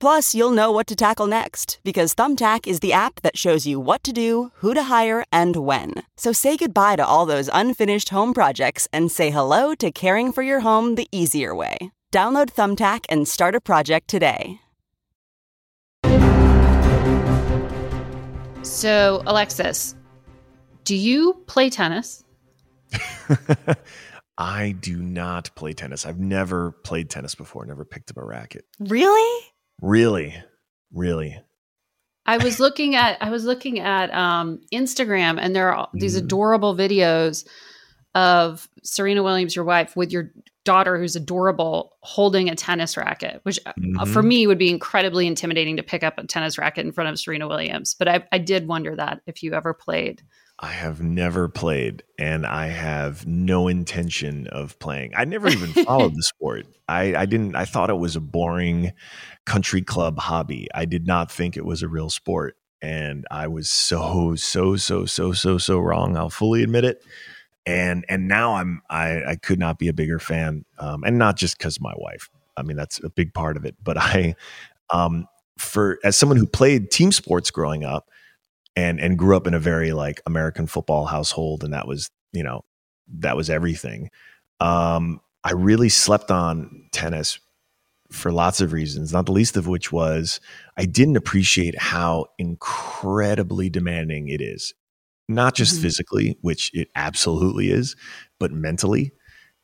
Plus, 0.00 0.34
you'll 0.34 0.52
know 0.52 0.70
what 0.70 0.86
to 0.86 0.94
tackle 0.94 1.26
next 1.26 1.80
because 1.82 2.14
Thumbtack 2.14 2.66
is 2.66 2.80
the 2.80 2.92
app 2.92 3.20
that 3.22 3.36
shows 3.36 3.66
you 3.66 3.80
what 3.80 4.04
to 4.04 4.12
do, 4.12 4.52
who 4.56 4.72
to 4.74 4.84
hire, 4.84 5.24
and 5.32 5.56
when. 5.56 5.94
So 6.16 6.32
say 6.32 6.56
goodbye 6.56 6.96
to 6.96 7.04
all 7.04 7.26
those 7.26 7.50
unfinished 7.52 8.10
home 8.10 8.32
projects 8.32 8.86
and 8.92 9.10
say 9.10 9.30
hello 9.30 9.74
to 9.76 9.90
caring 9.90 10.30
for 10.32 10.42
your 10.42 10.60
home 10.60 10.94
the 10.94 11.08
easier 11.10 11.52
way. 11.54 11.90
Download 12.12 12.48
Thumbtack 12.48 13.04
and 13.08 13.26
start 13.26 13.54
a 13.54 13.60
project 13.60 14.08
today. 14.08 14.60
So, 18.62 19.22
Alexis, 19.26 19.96
do 20.84 20.94
you 20.94 21.34
play 21.46 21.70
tennis? 21.70 22.24
I 24.38 24.76
do 24.78 24.96
not 24.96 25.50
play 25.56 25.72
tennis. 25.72 26.06
I've 26.06 26.20
never 26.20 26.70
played 26.70 27.10
tennis 27.10 27.34
before, 27.34 27.66
never 27.66 27.84
picked 27.84 28.10
up 28.10 28.16
a 28.16 28.24
racket. 28.24 28.64
Really? 28.78 29.44
Really, 29.80 30.34
really. 30.92 31.38
I 32.26 32.36
was 32.36 32.60
looking 32.60 32.94
at 32.94 33.16
I 33.22 33.30
was 33.30 33.44
looking 33.44 33.78
at 33.78 34.12
um, 34.12 34.60
Instagram, 34.72 35.38
and 35.40 35.56
there 35.56 35.74
are 35.74 35.88
these 35.94 36.14
mm. 36.14 36.24
adorable 36.24 36.76
videos 36.76 37.46
of 38.14 38.68
Serena 38.82 39.22
Williams, 39.22 39.56
your 39.56 39.64
wife, 39.64 39.96
with 39.96 40.12
your 40.12 40.30
daughter, 40.64 40.98
who's 40.98 41.16
adorable, 41.16 41.96
holding 42.00 42.50
a 42.50 42.54
tennis 42.54 42.96
racket, 42.96 43.40
which 43.44 43.58
uh, 43.64 43.72
mm-hmm. 43.78 44.12
for 44.12 44.22
me 44.22 44.46
would 44.46 44.58
be 44.58 44.68
incredibly 44.68 45.26
intimidating 45.26 45.76
to 45.76 45.82
pick 45.82 46.02
up 46.02 46.18
a 46.18 46.26
tennis 46.26 46.58
racket 46.58 46.84
in 46.84 46.92
front 46.92 47.08
of 47.08 47.18
Serena 47.18 47.48
Williams. 47.48 47.94
But 47.94 48.08
I, 48.08 48.24
I 48.30 48.38
did 48.38 48.68
wonder 48.68 48.94
that 48.96 49.22
if 49.26 49.42
you 49.42 49.54
ever 49.54 49.72
played. 49.72 50.22
I 50.60 50.72
have 50.72 51.00
never 51.00 51.48
played 51.48 52.02
and 52.18 52.44
I 52.44 52.66
have 52.66 53.26
no 53.26 53.68
intention 53.68 54.48
of 54.48 54.78
playing. 54.80 55.12
I 55.16 55.24
never 55.24 55.48
even 55.48 55.72
followed 55.84 56.14
the 56.16 56.22
sport. 56.36 56.66
I, 56.88 57.14
I 57.14 57.26
didn't, 57.26 57.54
I 57.54 57.64
thought 57.64 57.90
it 57.90 57.98
was 57.98 58.16
a 58.16 58.20
boring 58.20 58.92
country 59.46 59.82
club 59.82 60.18
hobby. 60.18 60.68
I 60.74 60.84
did 60.84 61.06
not 61.06 61.30
think 61.30 61.56
it 61.56 61.64
was 61.64 61.82
a 61.82 61.88
real 61.88 62.10
sport. 62.10 62.56
And 62.82 63.24
I 63.30 63.46
was 63.48 63.70
so, 63.70 64.34
so, 64.36 64.76
so, 64.76 65.04
so, 65.06 65.32
so, 65.32 65.58
so 65.58 65.78
wrong. 65.78 66.16
I'll 66.16 66.30
fully 66.30 66.62
admit 66.62 66.84
it. 66.84 67.02
and 67.66 68.04
and 68.08 68.28
now 68.28 68.54
I'm 68.54 68.82
I 68.88 69.22
I 69.24 69.36
could 69.36 69.58
not 69.58 69.78
be 69.78 69.88
a 69.88 69.92
bigger 69.92 70.18
fan, 70.18 70.64
um, 70.78 71.04
and 71.04 71.18
not 71.18 71.36
just 71.36 71.58
because 71.58 71.80
my 71.80 71.92
wife. 71.96 72.30
I 72.56 72.62
mean 72.62 72.76
that's 72.76 73.02
a 73.04 73.10
big 73.10 73.34
part 73.34 73.56
of 73.56 73.64
it, 73.64 73.76
but 73.82 73.96
I 73.98 74.34
um, 74.90 75.26
for 75.58 75.98
as 76.04 76.16
someone 76.16 76.38
who 76.38 76.46
played 76.46 76.90
team 76.90 77.12
sports 77.12 77.50
growing 77.50 77.84
up 77.84 78.08
and 78.76 79.00
and 79.00 79.18
grew 79.18 79.36
up 79.36 79.46
in 79.46 79.54
a 79.54 79.58
very 79.58 79.92
like 79.92 80.20
American 80.26 80.66
football 80.66 81.06
household, 81.06 81.64
and 81.64 81.72
that 81.72 81.86
was 81.86 82.10
you 82.32 82.42
know 82.42 82.64
that 83.18 83.36
was 83.36 83.50
everything. 83.50 84.10
Um, 84.60 85.20
I 85.44 85.52
really 85.52 85.88
slept 85.88 86.30
on 86.30 86.88
tennis 86.92 87.38
for 88.10 88.32
lots 88.32 88.60
of 88.60 88.72
reasons, 88.72 89.12
not 89.12 89.26
the 89.26 89.32
least 89.32 89.56
of 89.56 89.66
which 89.66 89.92
was 89.92 90.40
I 90.76 90.84
didn't 90.84 91.16
appreciate 91.16 91.78
how 91.78 92.26
incredibly 92.38 93.68
demanding 93.70 94.28
it 94.28 94.40
is. 94.40 94.74
Not 95.28 95.54
just 95.54 95.74
mm-hmm. 95.74 95.82
physically, 95.82 96.38
which 96.40 96.70
it 96.72 96.88
absolutely 96.94 97.70
is, 97.70 97.96
but 98.40 98.50
mentally. 98.50 99.12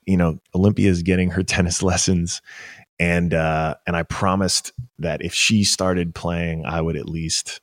You 0.06 0.18
know, 0.18 0.38
Olympia 0.54 0.90
is 0.90 1.02
getting 1.02 1.30
her 1.30 1.42
tennis 1.44 1.82
lessons 1.82 2.42
and 2.98 3.34
uh, 3.34 3.74
and 3.86 3.96
I 3.96 4.02
promised 4.04 4.72
that 4.98 5.22
if 5.22 5.34
she 5.34 5.64
started 5.64 6.14
playing, 6.14 6.64
I 6.64 6.80
would 6.80 6.96
at 6.96 7.08
least 7.08 7.60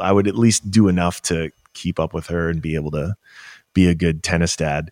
I 0.00 0.12
would 0.12 0.28
at 0.28 0.36
least 0.36 0.70
do 0.70 0.88
enough 0.88 1.22
to 1.22 1.50
keep 1.74 1.98
up 1.98 2.14
with 2.14 2.26
her 2.28 2.48
and 2.48 2.60
be 2.60 2.74
able 2.74 2.90
to 2.92 3.14
be 3.74 3.88
a 3.88 3.94
good 3.94 4.22
tennis 4.22 4.56
dad. 4.56 4.90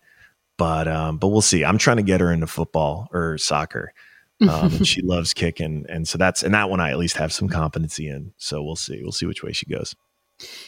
But 0.57 0.87
um, 0.87 1.17
but 1.17 1.29
we'll 1.29 1.41
see. 1.41 1.63
I'm 1.63 1.77
trying 1.77 1.97
to 1.97 2.03
get 2.03 2.21
her 2.21 2.31
into 2.31 2.47
football 2.47 3.07
or 3.11 3.37
soccer. 3.37 3.93
Um, 4.49 4.73
and 4.73 4.87
she 4.87 5.03
loves 5.03 5.35
kicking, 5.35 5.85
and 5.87 6.07
so 6.07 6.17
that's 6.17 6.41
and 6.41 6.55
that 6.55 6.67
one 6.67 6.79
I 6.79 6.89
at 6.89 6.97
least 6.97 7.15
have 7.17 7.31
some 7.31 7.47
competency 7.47 8.09
in. 8.09 8.33
So 8.37 8.63
we'll 8.63 8.75
see. 8.75 8.99
We'll 9.03 9.11
see 9.11 9.27
which 9.27 9.43
way 9.43 9.51
she 9.51 9.67
goes. 9.67 9.95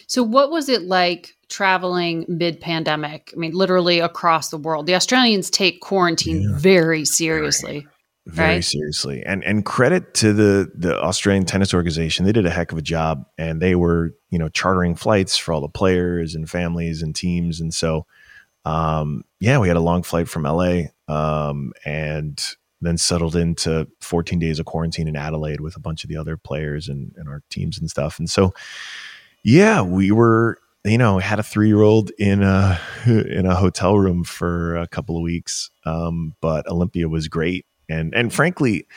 So, 0.06 0.22
what 0.22 0.52
was 0.52 0.70
it 0.70 0.84
like 0.84 1.36
traveling 1.50 2.26
mid 2.28 2.62
pandemic? 2.62 3.32
I 3.34 3.38
mean, 3.40 3.54
literally 3.54 4.00
across 4.00 4.50
the 4.50 4.58
world. 4.58 4.86
The 4.86 4.94
Australians 4.94 5.50
take 5.50 5.82
quarantine 5.82 6.44
yeah. 6.44 6.58
very 6.58 7.04
seriously 7.04 7.88
very 8.26 8.56
right? 8.56 8.64
seriously. 8.64 9.24
And 9.26 9.44
and 9.44 9.66
credit 9.66 10.14
to 10.16 10.34
the 10.34 10.72
the 10.74 11.00
Australian 11.00 11.46
tennis 11.46 11.74
organization. 11.74 12.26
They 12.26 12.32
did 12.32 12.46
a 12.46 12.50
heck 12.50 12.72
of 12.72 12.78
a 12.78 12.82
job 12.82 13.26
and 13.38 13.62
they 13.62 13.76
were, 13.76 14.16
you 14.30 14.40
know, 14.40 14.50
chartering 14.50 14.96
flights 14.96 15.36
for 15.36 15.54
all 15.54 15.62
the 15.62 15.68
players 15.68 16.36
and 16.36 16.50
families 16.50 17.02
and 17.02 17.16
teams 17.16 17.60
and 17.60 17.74
so 17.74 18.06
um 18.66 19.24
yeah, 19.40 19.58
we 19.58 19.68
had 19.68 19.78
a 19.78 19.82
long 19.82 20.04
flight 20.04 20.30
from 20.30 20.44
LA 20.44 20.84
um 21.10 21.74
and 21.86 22.42
then 22.80 22.98
settled 22.98 23.36
into 23.36 23.88
14 24.02 24.40
days 24.40 24.60
of 24.60 24.66
quarantine 24.66 25.08
in 25.08 25.16
Adelaide 25.16 25.62
with 25.62 25.76
a 25.76 25.80
bunch 25.80 26.04
of 26.04 26.10
the 26.10 26.18
other 26.18 26.36
players 26.36 26.90
and, 26.90 27.14
and 27.16 27.30
our 27.30 27.42
teams 27.50 27.80
and 27.80 27.90
stuff. 27.90 28.20
And 28.20 28.30
so 28.30 28.54
yeah, 29.44 29.82
we 29.82 30.12
were 30.12 30.60
you 30.86 30.98
know 30.98 31.20
had 31.20 31.40
a 31.40 31.44
three 31.44 31.68
year 31.68 31.82
old 31.82 32.12
in 32.18 32.42
a 32.42 32.80
in 33.06 33.46
a 33.46 33.56
hotel 33.56 34.00
room 34.00 34.24
for 34.24 34.78
a 34.78 34.88
couple 34.88 35.18
of 35.18 35.24
weeks, 35.24 35.72
um, 35.86 36.36
but 36.40 36.66
Olympia 36.68 37.10
was 37.10 37.28
great 37.28 37.66
and 37.94 38.14
and 38.14 38.34
frankly, 38.34 38.88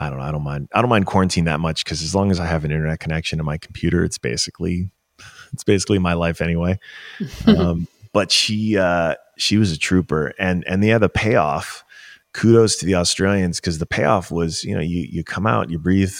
I 0.00 0.10
don't 0.10 0.18
know. 0.18 0.24
I 0.24 0.30
don't 0.30 0.44
mind. 0.44 0.68
I 0.72 0.80
don't 0.80 0.90
mind 0.90 1.06
quarantine 1.06 1.44
that 1.44 1.60
much 1.60 1.84
because 1.84 2.02
as 2.02 2.14
long 2.14 2.30
as 2.30 2.38
I 2.38 2.46
have 2.46 2.64
an 2.64 2.70
internet 2.70 3.00
connection 3.00 3.38
to 3.38 3.44
my 3.44 3.58
computer, 3.58 4.04
it's 4.04 4.18
basically 4.18 4.90
it's 5.52 5.64
basically 5.64 5.98
my 5.98 6.14
life 6.14 6.40
anyway. 6.40 6.78
um, 7.46 7.88
but 8.12 8.30
she 8.30 8.78
uh, 8.78 9.14
she 9.36 9.56
was 9.56 9.72
a 9.72 9.78
trooper, 9.78 10.34
and 10.38 10.64
and 10.66 10.84
yeah, 10.84 10.98
the 10.98 11.08
payoff. 11.08 11.84
Kudos 12.34 12.76
to 12.76 12.86
the 12.86 12.94
Australians 12.94 13.58
because 13.58 13.78
the 13.78 13.86
payoff 13.86 14.30
was 14.30 14.62
you 14.62 14.74
know 14.74 14.82
you 14.82 15.08
you 15.10 15.24
come 15.24 15.46
out 15.46 15.70
you 15.70 15.78
breathe 15.78 16.12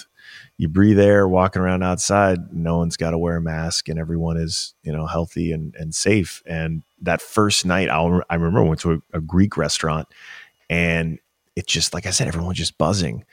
you 0.57 0.67
breathe 0.67 0.99
air 0.99 1.29
walking 1.29 1.63
around 1.63 1.83
outside 1.85 2.53
no 2.53 2.79
one's 2.79 2.97
got 2.97 3.11
to 3.11 3.19
wear 3.19 3.37
a 3.37 3.41
mask 3.41 3.89
and 3.89 3.99
everyone 3.99 4.37
is 4.37 4.75
you 4.83 4.91
know 4.91 5.07
healthy 5.07 5.53
and 5.53 5.75
and 5.77 5.95
safe 5.95 6.43
and 6.47 6.83
that 7.01 7.21
first 7.21 7.67
night 7.67 7.91
I'll, 7.91 8.23
i 8.31 8.35
remember 8.35 8.61
I 8.61 8.69
went 8.69 8.81
to 8.81 8.93
a, 8.95 9.19
a 9.19 9.21
greek 9.21 9.57
restaurant 9.57 10.09
and 10.69 11.19
it 11.59 11.67
just 11.67 11.93
like 11.93 12.07
I 12.07 12.11
said, 12.11 12.29
everyone's 12.29 12.57
just 12.57 12.79
buzzing, 12.79 13.25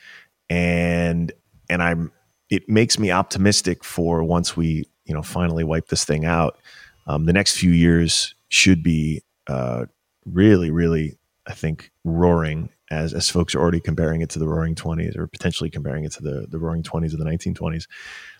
and 0.50 1.32
and 1.70 1.84
I'm 1.84 2.12
it 2.50 2.68
makes 2.68 2.98
me 2.98 3.12
optimistic 3.12 3.84
for 3.84 4.24
once 4.24 4.58
we 4.58 4.86
you 5.06 5.14
know 5.14 5.22
finally 5.22 5.64
wipe 5.64 5.90
this 5.90 6.04
thing 6.04 6.26
out. 6.26 6.58
Um, 7.06 7.26
the 7.26 7.34
next 7.34 7.56
few 7.58 7.72
years 7.72 8.34
should 8.50 8.82
be 8.82 9.22
uh, 9.46 9.86
really, 10.26 10.72
really, 10.72 11.20
I 11.46 11.54
think, 11.54 11.92
roaring 12.04 12.70
as 12.90 13.14
as 13.14 13.30
folks 13.30 13.54
are 13.54 13.60
already 13.60 13.80
comparing 13.80 14.22
it 14.22 14.32
to 14.32 14.40
the 14.40 14.48
Roaring 14.48 14.74
Twenties 14.74 15.16
or 15.16 15.28
potentially 15.28 15.70
comparing 15.70 16.04
it 16.04 16.12
to 16.14 16.24
the 16.24 16.48
the 16.50 16.58
Roaring 16.58 16.82
Twenties 16.82 17.14
of 17.14 17.20
the 17.20 17.26
1920s. 17.26 17.86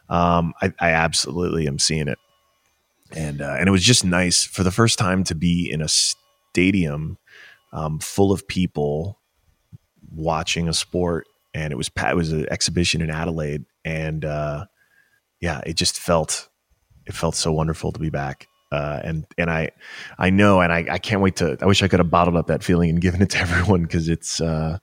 Um, 0.10 0.54
I, 0.64 0.74
I 0.80 0.90
absolutely 0.92 1.68
am 1.68 1.78
seeing 1.78 2.08
it, 2.08 2.18
and 3.12 3.40
uh, 3.40 3.56
and 3.60 3.68
it 3.68 3.72
was 3.72 3.84
just 3.84 4.04
nice 4.04 4.44
for 4.44 4.64
the 4.64 4.72
first 4.72 4.98
time 4.98 5.24
to 5.26 5.36
be 5.36 5.70
in 5.72 5.84
a 5.84 5.88
stadium 5.88 7.20
um, 7.72 8.00
full 8.00 8.32
of 8.32 8.48
people 8.48 9.20
watching 10.12 10.68
a 10.68 10.74
sport, 10.74 11.28
and 11.54 11.72
it 11.72 11.76
was 11.76 11.90
it 11.96 12.16
was 12.16 12.32
an 12.32 12.48
exhibition 12.52 13.02
in 13.02 13.10
Adelaide, 13.10 13.66
and 13.84 14.26
uh, 14.26 14.66
yeah, 15.40 15.62
it 15.66 15.76
just 15.76 16.00
felt 16.00 16.50
it 17.06 17.14
felt 17.14 17.36
so 17.36 17.52
wonderful 17.52 17.92
to 17.92 18.00
be 18.00 18.10
back. 18.10 18.48
Uh, 18.72 19.00
and 19.04 19.26
and 19.38 19.50
I 19.50 19.70
I 20.18 20.30
know, 20.30 20.60
and 20.62 20.74
I, 20.74 20.86
I 20.90 20.98
can't 20.98 21.22
wait 21.22 21.38
to. 21.38 21.58
I 21.62 21.66
wish 21.66 21.84
I 21.84 21.88
could 21.88 22.00
have 22.00 22.10
bottled 22.10 22.36
up 22.36 22.48
that 22.48 22.64
feeling 22.64 22.90
and 22.90 23.02
given 23.02 23.22
it 23.22 23.30
to 23.32 23.40
everyone 23.40 23.84
because 23.84 24.10
it's 24.10 24.42
uh, 24.42 24.80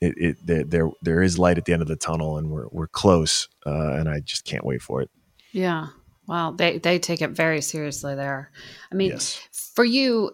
it, 0.00 0.14
it 0.46 0.70
there 0.70 0.90
there 1.02 1.22
is 1.22 1.38
light 1.38 1.58
at 1.58 1.64
the 1.64 1.72
end 1.72 1.82
of 1.82 1.88
the 1.88 1.96
tunnel, 1.96 2.38
and 2.38 2.50
we're 2.50 2.68
we're 2.70 2.88
close, 2.88 3.48
uh, 3.66 3.92
and 3.92 4.08
I 4.08 4.20
just 4.20 4.44
can't 4.44 4.64
wait 4.64 4.82
for 4.82 5.00
it. 5.00 5.10
Yeah, 5.52 5.88
Wow, 6.28 6.50
they 6.50 6.76
they 6.76 6.98
take 6.98 7.22
it 7.22 7.30
very 7.30 7.62
seriously 7.62 8.14
there. 8.14 8.50
I 8.92 8.94
mean, 8.94 9.12
yes. 9.12 9.40
for 9.74 9.84
you, 9.84 10.32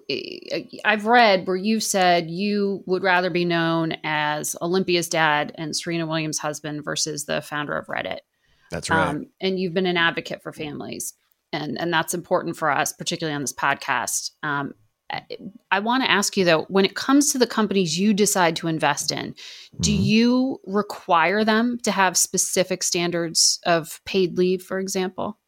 I've 0.85 1.07
read 1.07 1.47
where 1.47 1.55
you 1.55 1.79
said 1.79 2.29
you 2.29 2.83
would 2.87 3.05
rather 3.05 3.31
be 3.31 3.45
known 3.45 3.95
as 4.03 4.57
Olympia's 4.61 5.09
dad 5.09 5.55
and 5.57 5.75
Serena 5.75 6.05
Williams' 6.05 6.39
husband 6.39 6.85
versus 6.85 7.27
the 7.27 7.41
founder 7.43 7.79
of 7.79 7.87
Reddit. 7.87 8.19
That's 8.73 8.91
right. 8.91 9.09
Um, 9.09 9.27
and 9.41 9.61
you've 9.61 9.73
been 9.73 9.87
an 9.87 9.97
advocate 9.97 10.43
for 10.43 10.53
families, 10.53 11.15
and 11.53 11.81
and 11.81 11.93
that's 11.93 12.13
important 12.13 12.57
for 12.57 12.73
us, 12.73 12.93
particularly 12.93 13.37
on 13.37 13.43
this 13.43 13.53
podcast. 13.53 14.33
Um, 14.43 14.75
I 15.71 15.79
want 15.79 16.03
to 16.03 16.11
ask 16.11 16.37
you 16.37 16.45
though, 16.45 16.63
when 16.65 16.85
it 16.85 16.97
comes 16.97 17.31
to 17.31 17.39
the 17.39 17.47
companies 17.47 17.97
you 17.97 18.15
decide 18.15 18.57
to 18.57 18.67
invest 18.67 19.13
in, 19.13 19.37
do 19.79 19.93
mm-hmm. 19.93 20.03
you 20.03 20.61
require 20.67 21.45
them 21.45 21.79
to 21.85 21.93
have 21.93 22.17
specific 22.17 22.83
standards 22.83 23.61
of 23.65 24.01
paid 24.05 24.37
leave, 24.37 24.63
for 24.63 24.81
example? 24.81 25.39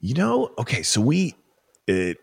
You 0.00 0.14
know, 0.14 0.50
okay, 0.58 0.82
so 0.82 1.00
we 1.00 1.34
it, 1.86 2.18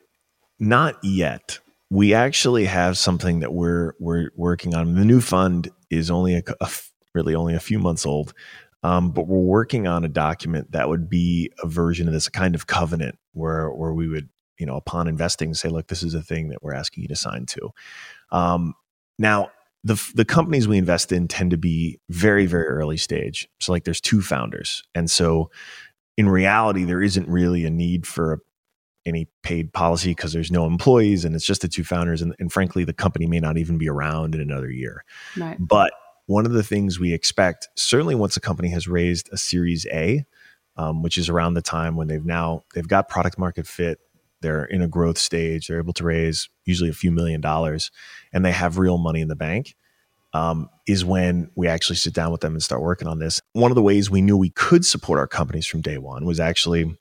not 0.60 0.98
yet. 1.04 1.60
We 1.90 2.14
actually 2.14 2.66
have 2.66 2.98
something 2.98 3.40
that 3.42 3.54
we're 3.54 3.94
we're 4.00 4.30
working 4.36 4.74
on. 4.74 4.96
The 4.96 5.06
new 5.06 5.22
fund 5.22 5.70
is 5.90 6.10
only 6.10 6.36
a, 6.36 6.44
a 6.60 6.70
really 7.14 7.36
only 7.36 7.54
a 7.54 7.60
few 7.60 7.78
months 7.78 8.06
old, 8.06 8.34
um, 8.84 9.12
but 9.12 9.28
we're 9.28 9.40
working 9.40 9.88
on 9.88 10.04
a 10.04 10.10
document 10.10 10.72
that 10.72 10.90
would 10.90 11.08
be 11.08 11.52
a 11.64 11.68
version 11.68 12.08
of 12.08 12.14
this, 12.14 12.28
a 12.28 12.32
kind 12.32 12.56
of 12.56 12.66
covenant 12.66 13.18
where 13.34 13.70
where 13.70 13.94
we 13.94 14.08
would, 14.08 14.30
you 14.58 14.66
know, 14.66 14.76
upon 14.76 15.08
investing, 15.08 15.54
say, 15.54 15.70
look, 15.70 15.88
this 15.88 16.02
is 16.02 16.16
a 16.16 16.22
thing 16.22 16.50
that 16.50 16.64
we're 16.64 16.74
asking 16.74 17.04
you 17.04 17.08
to 17.10 17.16
sign 17.16 17.46
to. 17.46 17.70
Um, 18.32 18.74
now, 19.20 19.52
the 19.84 20.02
the 20.16 20.26
companies 20.26 20.68
we 20.68 20.80
invest 20.80 21.12
in 21.12 21.28
tend 21.28 21.52
to 21.52 21.58
be 21.58 22.00
very 22.10 22.48
very 22.48 22.66
early 22.66 22.98
stage. 22.98 23.48
So 23.60 23.72
like, 23.72 23.84
there's 23.84 24.02
two 24.02 24.22
founders, 24.22 24.84
and 24.96 25.10
so 25.10 25.52
in 26.18 26.28
reality, 26.28 26.84
there 26.84 27.02
isn't 27.02 27.28
really 27.30 27.66
a 27.66 27.70
need 27.70 28.06
for 28.06 28.40
any 29.06 29.30
paid 29.44 29.72
policy 29.72 30.10
because 30.10 30.34
there's 30.34 30.52
no 30.52 30.66
employees 30.66 31.24
and 31.24 31.36
it's 31.36 31.46
just 31.46 31.62
the 31.62 31.68
two 31.68 31.84
founders. 31.84 32.22
And, 32.22 32.36
and, 32.40 32.52
frankly, 32.52 32.84
the 32.84 32.94
company 32.94 33.26
may 33.26 33.40
not 33.40 33.58
even 33.58 33.78
be 33.78 33.88
around 33.88 34.36
in 34.36 34.42
another 34.42 34.70
year. 34.70 35.06
Right. 35.38 35.56
But 35.60 35.94
one 36.26 36.46
of 36.46 36.52
the 36.52 36.64
things 36.64 37.00
we 37.00 37.14
expect, 37.14 37.70
certainly 37.76 38.16
once 38.16 38.36
a 38.36 38.42
company 38.42 38.70
has 38.70 38.88
raised 38.88 39.30
a 39.32 39.38
Series 39.38 39.86
A, 39.88 40.26
um, 40.76 41.02
which 41.02 41.18
is 41.18 41.30
around 41.30 41.54
the 41.54 41.62
time 41.62 41.96
when 41.96 42.08
they've 42.08 42.26
now 42.26 42.64
they've 42.76 42.88
got 42.88 43.08
product 43.08 43.40
market 43.40 43.66
fit, 43.66 44.00
they're 44.42 44.66
in 44.66 44.82
a 44.82 44.88
growth 44.88 45.18
stage, 45.18 45.68
they're 45.68 45.80
able 45.80 45.94
to 45.94 46.04
raise 46.04 46.50
usually 46.66 46.90
a 46.90 46.94
few 46.94 47.12
million 47.12 47.42
dollars, 47.42 47.92
and 48.34 48.44
they 48.44 48.52
have 48.52 48.78
real 48.78 48.98
money 48.98 49.22
in 49.22 49.30
the 49.30 49.36
bank 49.36 49.76
um, 50.34 50.70
is 50.88 51.06
when 51.06 51.50
we 51.56 51.68
actually 51.68 51.96
sit 51.96 52.14
down 52.14 52.32
with 52.32 52.42
them 52.42 52.54
and 52.54 52.64
start 52.64 52.82
working 52.82 53.08
on 53.08 53.20
this. 53.20 53.42
One 53.54 53.72
of 53.72 53.76
the 53.76 53.82
ways 53.82 54.10
we 54.10 54.22
knew 54.22 54.38
we 54.38 54.50
could 54.50 54.86
support 54.86 55.20
our 55.20 55.28
companies 55.28 55.66
from 55.66 55.82
day 55.82 55.98
one 55.98 56.26
was 56.26 56.40
actually 56.40 56.98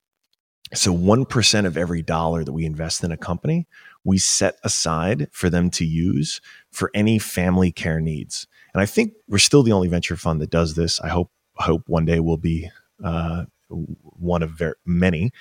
so 0.75 0.93
1% 0.97 1.67
of 1.67 1.77
every 1.77 2.03
dollar 2.03 2.43
that 2.43 2.53
we 2.53 2.65
invest 2.65 3.05
in 3.05 3.13
a 3.13 3.17
company, 3.17 3.69
we 4.05 4.19
set 4.19 4.57
aside 4.65 5.29
for 5.31 5.49
them 5.49 5.71
to 5.71 5.85
use 5.85 6.41
for 6.73 6.91
any 6.93 7.19
family 7.19 7.71
care 7.71 8.01
needs. 8.01 8.49
And 8.75 8.81
I 8.81 8.87
think 8.87 9.15
we're 9.29 9.39
still 9.39 9.63
the 9.63 9.73
only 9.73 9.89
venture 9.89 10.17
fund 10.17 10.41
that 10.41 10.51
does 10.51 10.75
this. 10.75 11.01
I 11.01 11.09
hope 11.09 11.31
hope 11.57 11.89
one 11.89 12.05
day 12.05 12.21
we'll 12.21 12.37
be 12.37 12.69
uh, 13.03 13.45
one 13.69 14.43
of 14.43 14.61
many. 14.85 15.33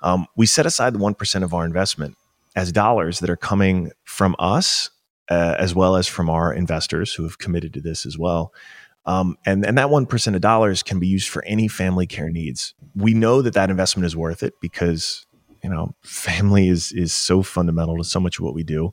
Um, 0.00 0.26
we 0.36 0.46
set 0.46 0.66
aside 0.66 0.94
the 0.94 0.98
1% 0.98 1.42
of 1.42 1.52
our 1.52 1.64
investment 1.64 2.16
as 2.56 2.72
dollars 2.72 3.20
that 3.20 3.30
are 3.30 3.36
coming 3.36 3.90
from 4.04 4.34
us 4.38 4.90
uh, 5.30 5.54
as 5.58 5.74
well 5.74 5.96
as 5.96 6.06
from 6.06 6.30
our 6.30 6.52
investors 6.52 7.14
who 7.14 7.22
have 7.22 7.38
committed 7.38 7.74
to 7.74 7.80
this 7.80 8.06
as 8.06 8.18
well. 8.18 8.52
Um, 9.06 9.38
and, 9.46 9.64
and 9.64 9.78
that 9.78 9.88
1% 9.88 10.34
of 10.34 10.40
dollars 10.40 10.82
can 10.82 10.98
be 10.98 11.06
used 11.06 11.28
for 11.28 11.42
any 11.44 11.66
family 11.66 12.06
care 12.06 12.28
needs. 12.28 12.74
We 12.94 13.14
know 13.14 13.40
that 13.40 13.54
that 13.54 13.70
investment 13.70 14.04
is 14.06 14.16
worth 14.16 14.42
it 14.42 14.54
because 14.60 15.26
you 15.62 15.70
know, 15.70 15.94
family 16.02 16.68
is 16.68 16.92
is 16.92 17.12
so 17.12 17.42
fundamental 17.42 17.96
to 17.96 18.04
so 18.04 18.20
much 18.20 18.38
of 18.38 18.44
what 18.44 18.54
we 18.54 18.62
do, 18.62 18.92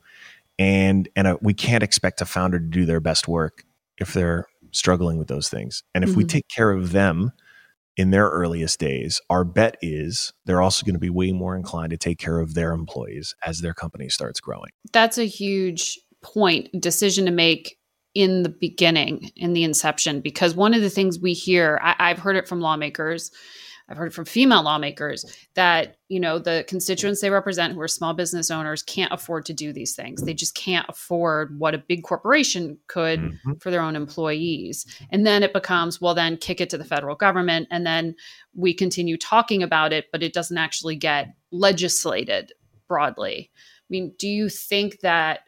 and 0.58 1.08
and 1.16 1.26
a, 1.26 1.38
we 1.40 1.54
can't 1.54 1.82
expect 1.82 2.20
a 2.20 2.26
founder 2.26 2.58
to 2.58 2.64
do 2.64 2.84
their 2.84 3.00
best 3.00 3.28
work 3.28 3.64
if 3.98 4.12
they're 4.12 4.46
struggling 4.72 5.18
with 5.18 5.28
those 5.28 5.48
things. 5.48 5.82
And 5.94 6.04
if 6.04 6.10
mm-hmm. 6.10 6.18
we 6.18 6.24
take 6.24 6.48
care 6.48 6.70
of 6.70 6.92
them 6.92 7.32
in 7.96 8.10
their 8.10 8.26
earliest 8.28 8.78
days, 8.78 9.20
our 9.30 9.42
bet 9.44 9.76
is 9.80 10.32
they're 10.44 10.60
also 10.60 10.84
going 10.84 10.94
to 10.94 11.00
be 11.00 11.08
way 11.08 11.32
more 11.32 11.56
inclined 11.56 11.90
to 11.90 11.96
take 11.96 12.18
care 12.18 12.40
of 12.40 12.54
their 12.54 12.72
employees 12.72 13.34
as 13.46 13.60
their 13.60 13.72
company 13.72 14.08
starts 14.10 14.38
growing. 14.38 14.70
That's 14.92 15.16
a 15.16 15.24
huge 15.24 15.98
point, 16.34 16.68
decision 16.80 17.24
to 17.26 17.30
make 17.30 17.78
in 18.14 18.42
the 18.42 18.48
beginning, 18.48 19.30
in 19.36 19.52
the 19.52 19.64
inception, 19.64 20.20
because 20.20 20.54
one 20.54 20.72
of 20.72 20.80
the 20.80 20.90
things 20.90 21.18
we 21.18 21.34
hear, 21.34 21.78
I, 21.82 22.08
have 22.08 22.18
heard 22.18 22.36
it 22.36 22.48
from 22.48 22.60
lawmakers 22.60 23.30
I've 23.88 23.96
heard 23.96 24.08
it 24.08 24.14
from 24.14 24.24
female 24.24 24.62
lawmakers 24.62 25.24
that, 25.54 25.96
you 26.08 26.18
know, 26.18 26.38
the 26.38 26.64
constituents 26.66 27.20
they 27.20 27.30
represent 27.30 27.72
who 27.72 27.80
are 27.80 27.88
small 27.88 28.14
business 28.14 28.50
owners 28.50 28.82
can't 28.82 29.12
afford 29.12 29.46
to 29.46 29.52
do 29.52 29.72
these 29.72 29.94
things. 29.94 30.22
They 30.22 30.34
just 30.34 30.56
can't 30.56 30.86
afford 30.88 31.58
what 31.58 31.74
a 31.74 31.78
big 31.78 32.02
corporation 32.02 32.78
could 32.88 33.20
mm-hmm. 33.20 33.52
for 33.60 33.70
their 33.70 33.80
own 33.80 33.94
employees. 33.94 34.86
And 35.10 35.24
then 35.24 35.44
it 35.44 35.52
becomes, 35.52 36.00
well, 36.00 36.14
then 36.14 36.36
kick 36.36 36.60
it 36.60 36.68
to 36.70 36.78
the 36.78 36.84
federal 36.84 37.14
government. 37.14 37.68
And 37.70 37.86
then 37.86 38.16
we 38.54 38.74
continue 38.74 39.16
talking 39.16 39.62
about 39.62 39.92
it, 39.92 40.06
but 40.10 40.22
it 40.22 40.32
doesn't 40.32 40.58
actually 40.58 40.96
get 40.96 41.28
legislated 41.52 42.52
broadly. 42.88 43.50
I 43.54 43.88
mean, 43.88 44.14
do 44.18 44.26
you 44.26 44.48
think 44.48 45.00
that 45.00 45.40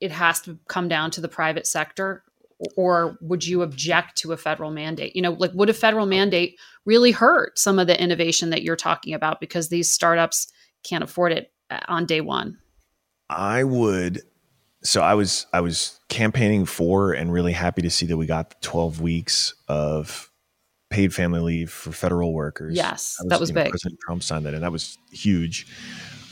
it 0.00 0.10
has 0.12 0.40
to 0.42 0.58
come 0.68 0.88
down 0.88 1.10
to 1.12 1.20
the 1.20 1.28
private 1.28 1.66
sector 1.66 2.22
or 2.76 3.16
would 3.20 3.46
you 3.46 3.62
object 3.62 4.16
to 4.18 4.32
a 4.32 4.36
federal 4.36 4.70
mandate? 4.70 5.14
You 5.14 5.22
know, 5.22 5.32
like 5.32 5.52
would 5.54 5.70
a 5.70 5.74
federal 5.74 6.06
mandate 6.06 6.58
really 6.84 7.12
hurt 7.12 7.58
some 7.58 7.78
of 7.78 7.86
the 7.86 8.00
innovation 8.00 8.50
that 8.50 8.62
you're 8.62 8.76
talking 8.76 9.14
about 9.14 9.40
because 9.40 9.68
these 9.68 9.90
startups 9.90 10.48
can't 10.82 11.04
afford 11.04 11.32
it 11.32 11.52
uh, 11.70 11.80
on 11.86 12.06
day 12.06 12.20
one? 12.20 12.58
I 13.30 13.64
would. 13.64 14.22
So 14.82 15.02
I 15.02 15.14
was 15.14 15.46
I 15.52 15.60
was 15.60 16.00
campaigning 16.08 16.64
for 16.64 17.12
and 17.12 17.32
really 17.32 17.52
happy 17.52 17.82
to 17.82 17.90
see 17.90 18.06
that 18.06 18.16
we 18.16 18.26
got 18.26 18.60
12 18.62 19.00
weeks 19.00 19.54
of 19.68 20.30
paid 20.90 21.12
family 21.12 21.40
leave 21.40 21.70
for 21.70 21.92
federal 21.92 22.32
workers. 22.32 22.76
Yes, 22.76 23.16
that 23.18 23.24
was, 23.24 23.30
that 23.30 23.40
was 23.40 23.52
big. 23.52 23.64
Know, 23.64 23.70
President 23.70 24.00
Trump 24.04 24.22
signed 24.22 24.46
that, 24.46 24.54
and 24.54 24.62
that 24.62 24.72
was 24.72 24.98
huge. 25.12 25.66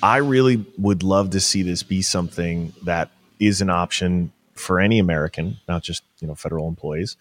I 0.03 0.19
really 0.19 0.65
would 0.79 1.03
love 1.03 1.31
to 1.31 1.41
see 1.41 1.63
this 1.63 1.83
be 1.83 2.03
something 2.03 2.73
that 2.85 3.11
is 3.39 3.61
an 3.61 3.71
option 3.71 4.33
for 4.55 4.81
any 4.81 4.99
American, 4.99 5.59
not 5.69 5.83
just 5.83 6.03
you 6.21 6.27
know 6.27 6.35
federal 6.35 6.69
employees. 6.69 7.17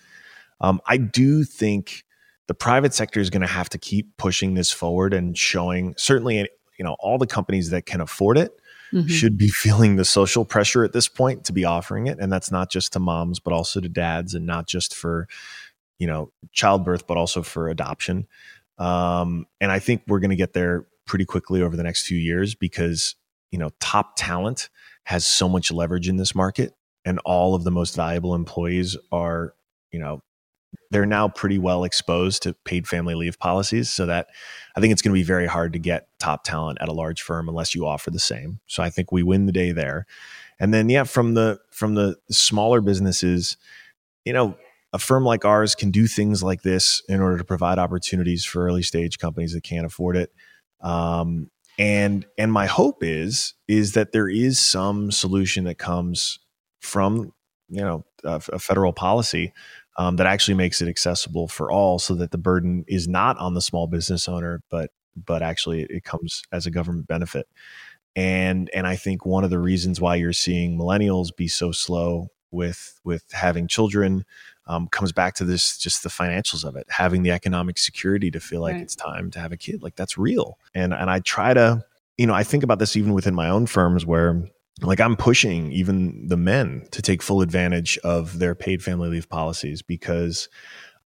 Um, 0.62 0.82
I 0.88 0.98
do 0.98 1.44
think 1.44 2.06
the 2.48 2.54
private 2.54 2.94
sector 2.94 3.20
is 3.20 3.30
going 3.30 3.42
to 3.42 3.48
have 3.48 3.70
to 3.70 3.78
keep 3.78 4.18
pushing 4.18 4.54
this 4.54 4.72
forward 4.72 5.14
and 5.14 5.38
showing 5.38 5.96
certainly 5.98 6.48
you 6.78 6.86
know 6.86 6.96
all 7.00 7.18
the 7.18 7.28
companies 7.28 7.70
that 7.70 7.86
can 7.86 8.02
afford 8.02 8.38
it 8.38 8.60
mm-hmm. 8.92 9.08
should 9.08 9.38
be 9.38 9.48
feeling 9.50 9.96
the 9.96 10.06
social 10.06 10.46
pressure 10.46 10.84
at 10.84 10.94
this 10.94 11.08
point 11.08 11.44
to 11.46 11.54
be 11.54 11.66
offering 11.66 12.08
it 12.08 12.20
and 12.20 12.32
that's 12.32 12.52
not 12.52 12.70
just 12.70 12.94
to 12.94 13.00
moms 13.00 13.40
but 13.40 13.54
also 13.54 13.80
to 13.80 13.90
dads 13.90 14.34
and 14.34 14.46
not 14.46 14.68
just 14.68 14.94
for 14.94 15.28
you 16.00 16.08
know 16.08 16.32
childbirth 16.52 17.08
but 17.08 17.18
also 17.18 17.42
for 17.42 17.70
adoption 17.70 18.28
um, 18.78 19.46
and 19.62 19.72
i 19.72 19.80
think 19.80 20.04
we're 20.08 20.20
going 20.20 20.30
to 20.30 20.36
get 20.36 20.54
there 20.54 20.86
pretty 21.06 21.26
quickly 21.26 21.62
over 21.62 21.76
the 21.76 21.84
next 21.84 22.06
few 22.06 22.18
years 22.18 22.56
because 22.56 23.16
you 23.52 23.60
know 23.60 23.70
top 23.80 24.16
talent 24.16 24.70
has 25.06 25.26
so 25.26 25.48
much 25.48 25.72
leverage 25.72 26.08
in 26.08 26.18
this 26.18 26.36
market 26.36 26.74
and 27.06 27.20
all 27.26 27.56
of 27.56 27.64
the 27.64 27.72
most 27.72 27.96
valuable 27.96 28.36
employees 28.36 28.98
are, 29.12 29.54
you 29.92 30.00
know, 30.00 30.22
they're 30.92 31.06
now 31.06 31.28
pretty 31.28 31.58
well 31.58 31.84
exposed 31.84 32.44
to 32.44 32.54
paid 32.66 32.88
family 32.88 33.16
leave 33.16 33.40
policies. 33.40 33.90
So 33.90 34.06
that 34.08 34.28
I 34.76 34.82
think 34.82 34.92
it's 34.92 35.02
going 35.02 35.14
to 35.14 35.20
be 35.20 35.24
very 35.24 35.46
hard 35.46 35.74
to 35.74 35.80
get 35.80 36.08
top 36.20 36.44
talent 36.44 36.80
at 36.82 36.90
a 36.90 36.94
large 36.94 37.22
firm 37.22 37.48
unless 37.48 37.74
you 37.74 37.86
offer 37.86 38.12
the 38.12 38.20
same. 38.20 38.60
So 38.68 38.84
I 38.84 38.90
think 38.90 39.12
we 39.12 39.24
win 39.24 39.46
the 39.46 39.52
day 39.52 39.72
there. 39.72 40.06
And 40.60 40.74
then 40.74 40.90
yeah, 40.90 41.04
from 41.04 41.34
the 41.34 41.60
from 41.72 41.96
the 41.96 42.18
smaller 42.30 42.82
businesses, 42.82 43.58
you 44.26 44.34
know, 44.34 44.58
a 44.92 45.00
firm 45.00 45.24
like 45.24 45.46
ours 45.46 45.76
can 45.76 45.92
do 45.92 46.08
things 46.08 46.42
like 46.42 46.62
this 46.62 47.02
in 47.08 47.22
order 47.22 47.38
to 47.38 47.44
provide 47.44 47.78
opportunities 47.78 48.46
for 48.46 48.66
early 48.66 48.84
stage 48.84 49.20
companies 49.20 49.54
that 49.54 49.64
can't 49.64 49.86
afford 49.86 50.16
it. 50.16 50.32
Um, 50.82 51.52
and 51.78 52.26
and 52.38 52.52
my 52.52 52.66
hope 52.66 53.04
is 53.04 53.54
is 53.68 53.94
that 53.94 54.12
there 54.12 54.30
is 54.30 54.60
some 54.60 55.12
solution 55.12 55.66
that 55.66 55.78
comes 55.78 56.40
from 56.80 57.34
you 57.70 57.82
know 57.82 58.06
a, 58.24 58.42
a 58.54 58.60
federal 58.60 58.94
policy 58.94 59.54
um, 59.98 60.18
that 60.18 60.28
actually 60.28 60.56
makes 60.56 60.82
it 60.82 60.90
accessible 60.90 61.48
for 61.48 61.72
all, 61.72 62.00
so 62.00 62.16
that 62.16 62.32
the 62.32 62.38
burden 62.38 62.84
is 62.88 63.08
not 63.08 63.38
on 63.38 63.54
the 63.54 63.62
small 63.62 63.88
business 63.88 64.28
owner, 64.28 64.62
but 64.70 64.92
but 65.16 65.42
actually 65.42 65.84
it 65.84 66.04
comes 66.04 66.44
as 66.52 66.66
a 66.66 66.72
government 66.72 67.08
benefit. 67.08 67.48
And 68.16 68.70
and 68.74 68.88
I 68.88 68.96
think 68.96 69.26
one 69.26 69.44
of 69.44 69.50
the 69.50 69.60
reasons 69.60 70.02
why 70.02 70.16
you're 70.16 70.34
seeing 70.34 70.78
millennials 70.78 71.36
be 71.36 71.48
so 71.48 71.72
slow 71.72 72.30
with 72.52 73.00
with 73.04 73.24
having 73.32 73.68
children 73.68 74.26
um, 74.68 74.88
comes 74.88 75.12
back 75.12 75.36
to 75.36 75.44
this 75.44 75.78
just 75.78 76.04
the 76.04 76.10
financials 76.10 76.64
of 76.64 76.76
it, 76.76 76.88
having 76.90 77.24
the 77.24 77.32
economic 77.32 77.78
security 77.78 78.32
to 78.32 78.40
feel 78.40 78.62
like 78.62 78.74
right. 78.74 78.82
it's 78.82 78.96
time 78.96 79.30
to 79.32 79.40
have 79.40 79.52
a 79.52 79.58
kid, 79.58 79.84
like 79.84 79.96
that's 79.96 80.18
real. 80.18 80.58
And 80.74 80.94
and 80.94 81.10
I 81.10 81.20
try 81.20 81.54
to, 81.54 81.84
you 82.18 82.26
know, 82.26 82.34
I 82.34 82.44
think 82.44 82.64
about 82.64 82.80
this 82.80 82.96
even 82.96 83.14
within 83.14 83.36
my 83.36 83.50
own 83.50 83.68
firms 83.68 84.06
where 84.06 84.44
like 84.82 85.00
I'm 85.00 85.16
pushing 85.16 85.72
even 85.72 86.28
the 86.28 86.38
men 86.38 86.88
to 86.92 87.02
take 87.02 87.22
full 87.22 87.42
advantage 87.42 87.98
of 88.00 88.40
their 88.40 88.56
paid 88.56 88.84
family 88.84 89.10
leave 89.10 89.30
policies 89.30 89.82
because 89.82 90.50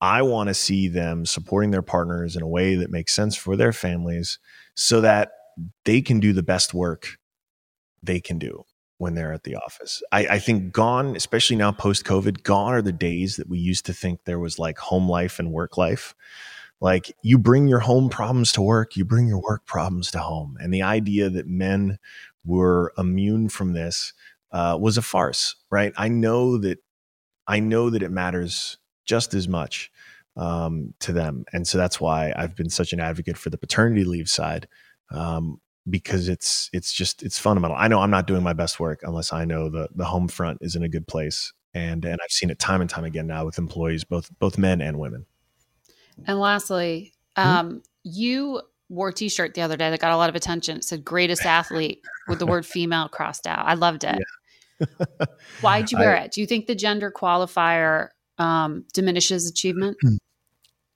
I 0.02 0.22
want 0.22 0.50
to 0.50 0.54
see 0.54 0.90
them 0.90 1.26
supporting 1.26 1.72
their 1.72 1.82
partners 1.82 2.36
in 2.36 2.42
a 2.42 2.48
way 2.48 2.76
that 2.76 2.92
makes 2.92 3.14
sense 3.14 3.38
for 3.38 3.56
their 3.56 3.72
families 3.72 4.38
so 4.76 5.00
that 5.02 5.32
they 5.86 6.02
can 6.02 6.20
do 6.20 6.34
the 6.34 6.44
best 6.44 6.74
work 6.74 7.18
they 8.02 8.20
can 8.20 8.38
do 8.38 8.66
when 9.04 9.16
they're 9.16 9.34
at 9.34 9.44
the 9.44 9.58
office. 9.58 10.02
I, 10.12 10.26
I 10.26 10.40
think 10.40 10.72
gone, 10.72 11.16
especially 11.16 11.58
now 11.58 11.74
post 11.74 12.06
COVID, 12.06 12.44
gone 12.44 12.74
are 12.74 12.82
the 12.82 12.94
days 12.94 13.36
that 13.36 13.50
we 13.50 13.60
used 13.60 13.86
to 13.86 13.94
think 13.94 14.24
there 14.24 14.40
was 14.40 14.58
like 14.58 14.78
home 14.78 15.10
life 15.10 15.40
and 15.40 15.52
work 15.52 15.78
life. 15.78 16.16
Like 16.80 17.16
you 17.22 17.38
bring 17.38 17.68
your 17.68 17.80
home 17.80 18.10
problems 18.10 18.54
to 18.54 18.62
work, 18.62 18.96
you 18.96 19.06
bring 19.06 19.28
your 19.28 19.42
work 19.42 19.66
problems 19.66 20.10
to 20.12 20.20
home. 20.20 20.58
And 20.60 20.74
the 20.74 20.82
idea 20.82 21.30
that 21.30 21.48
men 21.48 22.00
were 22.46 22.94
immune 22.98 23.50
from 23.50 23.74
this 23.74 24.14
uh, 24.52 24.78
was 24.80 24.98
a 24.98 25.02
farce, 25.02 25.56
right? 25.70 25.94
I 25.98 26.08
know 26.08 26.58
that 26.58 26.80
I 27.46 27.60
know 27.60 27.90
that 27.90 28.04
it 28.04 28.12
matters 28.12 28.78
just 29.06 29.34
as 29.34 29.50
much 29.50 29.92
um, 30.38 30.94
to 31.02 31.12
them, 31.12 31.44
and 31.52 31.68
so 31.68 31.78
that's 31.78 32.00
why 32.00 32.34
I've 32.36 32.56
been 32.56 32.70
such 32.70 32.94
an 32.94 33.02
advocate 33.02 33.38
for 33.38 33.50
the 33.50 33.58
paternity 33.58 34.06
leave 34.06 34.30
side 34.30 34.68
um, 35.12 35.60
because 35.90 36.30
it's 36.30 36.70
it's 36.74 36.94
just 36.94 37.24
it's 37.24 37.38
fundamental. 37.38 37.78
I 37.78 37.88
know 37.88 38.00
I'm 38.00 38.12
not 38.12 38.28
doing 38.28 38.44
my 38.44 38.54
best 38.54 38.80
work 38.80 39.02
unless 39.04 39.34
I 39.34 39.46
know 39.46 39.70
the 39.70 39.90
the 39.94 40.06
home 40.06 40.28
front 40.28 40.60
is 40.62 40.76
in 40.76 40.84
a 40.84 40.90
good 40.90 41.08
place, 41.08 41.54
and 41.74 42.04
and 42.06 42.20
I've 42.24 42.32
seen 42.32 42.50
it 42.50 42.60
time 42.60 42.82
and 42.82 42.90
time 42.90 43.04
again 43.04 43.28
now 43.28 43.46
with 43.46 43.58
employees, 43.58 44.04
both 44.04 44.30
both 44.40 44.58
men 44.58 44.82
and 44.82 45.00
women. 45.00 45.26
And 46.26 46.40
lastly, 46.40 47.14
mm-hmm. 47.38 47.50
um, 47.50 47.68
mm-hmm. 47.68 47.78
you 48.04 48.62
wore 48.90 49.10
a 49.10 49.14
t-shirt 49.14 49.56
the 49.56 49.62
other 49.62 49.76
day 49.78 49.90
that 49.90 50.00
got 50.00 50.12
a 50.12 50.18
lot 50.18 50.30
of 50.30 50.36
attention. 50.36 50.78
It 50.78 50.84
said 50.84 51.04
greatest 51.04 51.46
athlete 51.46 52.02
with 52.28 52.40
the 52.40 52.46
word 52.46 52.66
female 52.66 53.10
crossed 53.10 53.48
out. 53.48 53.66
I 53.66 53.74
loved 53.74 54.04
it. 54.04 54.20
Yeah. 54.80 55.26
Why'd 55.62 55.92
you 55.92 55.98
wear 55.98 56.16
I, 56.18 56.24
it? 56.24 56.32
Do 56.32 56.42
you 56.42 56.48
think 56.48 56.68
the 56.68 56.76
gender 56.76 57.12
qualifier 57.12 58.10
um, 58.38 58.86
diminishes 58.94 59.50
achievement? 59.50 59.98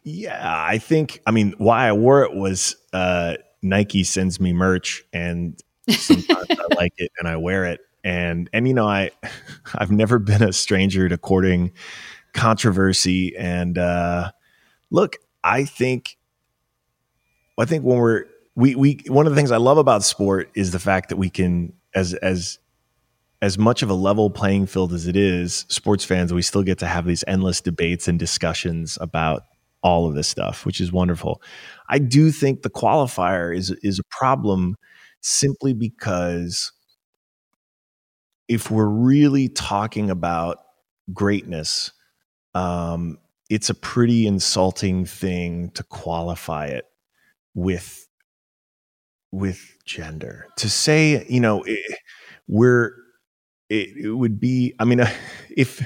Yeah, 0.10 0.40
I 0.42 0.78
think, 0.78 1.22
I 1.28 1.32
mean, 1.32 1.54
why 1.58 1.90
I 1.90 1.92
wore 1.92 2.24
it 2.24 2.34
was 2.34 2.78
uh, 2.94 3.34
Nike 3.62 4.04
sends 4.04 4.40
me 4.40 4.54
merch 4.54 5.04
and 5.14 5.60
sometimes 5.90 6.48
I 6.50 6.76
like 6.76 6.94
it 6.98 7.12
and 7.20 7.28
I 7.28 7.38
wear 7.38 7.66
it. 7.66 7.82
And, 8.04 8.50
and, 8.54 8.68
you 8.68 8.74
know, 8.74 8.88
I, 8.88 9.12
I've 9.76 9.92
never 9.92 10.20
been 10.20 10.44
a 10.44 10.54
stranger 10.54 11.10
to 11.10 11.18
courting 11.18 11.72
controversy. 12.34 13.36
And 13.36 13.78
uh, 13.78 14.32
look, 14.92 15.18
I 15.44 15.66
think 15.66 16.18
I 17.58 17.66
think 17.66 17.84
when 17.84 17.98
we're 17.98 18.26
we 18.56 18.76
we 18.76 19.00
one 19.08 19.26
of 19.26 19.32
the 19.32 19.36
things 19.36 19.52
I 19.52 19.58
love 19.58 19.78
about 19.78 20.04
sport 20.04 20.50
is 20.56 20.72
the 20.72 20.80
fact 20.80 21.10
that 21.10 21.18
we 21.18 21.30
can 21.30 21.74
as 21.94 22.14
as 22.14 22.60
as 23.42 23.58
much 23.58 23.84
of 23.84 23.90
a 23.90 23.94
level 23.94 24.30
playing 24.30 24.66
field 24.66 24.94
as 24.94 25.08
it 25.08 25.16
is, 25.16 25.66
sports 25.70 26.04
fans, 26.04 26.34
we 26.34 26.42
still 26.42 26.64
get 26.64 26.80
to 26.80 26.88
have 26.88 27.06
these 27.06 27.24
endless 27.28 27.62
debates 27.62 28.08
and 28.08 28.18
discussions 28.18 28.98
about 29.00 29.44
all 29.88 30.06
of 30.06 30.16
this 30.16 30.28
stuff, 30.28 30.66
which 30.66 30.82
is 30.82 30.92
wonderful. 30.92 31.42
I 31.88 31.98
do 31.98 32.30
think 32.30 32.62
the 32.62 32.70
qualifier 32.70 33.56
is 33.56 33.72
is 33.84 34.00
a 34.00 34.04
problem 34.12 34.76
simply 35.22 35.74
because 35.74 36.74
if 38.50 38.70
we're 38.70 38.90
really 38.90 39.48
talking 39.48 40.10
about 40.10 40.58
greatness, 41.14 41.94
um, 42.54 43.18
it's 43.50 43.70
a 43.70 43.74
pretty 43.74 44.28
insulting 44.28 45.06
thing 45.06 45.70
to 45.72 45.84
qualify 45.84 46.66
it 46.66 46.86
with 47.56 48.08
with 49.32 49.78
gender 49.86 50.48
to 50.58 50.70
say 50.70 51.26
you 51.30 51.40
know 51.40 51.62
eh, 51.62 51.76
we're 52.48 52.94
it, 53.70 53.98
it 53.98 54.12
would 54.12 54.40
be. 54.40 54.74
I 54.80 54.86
mean, 54.86 55.02
if 55.56 55.86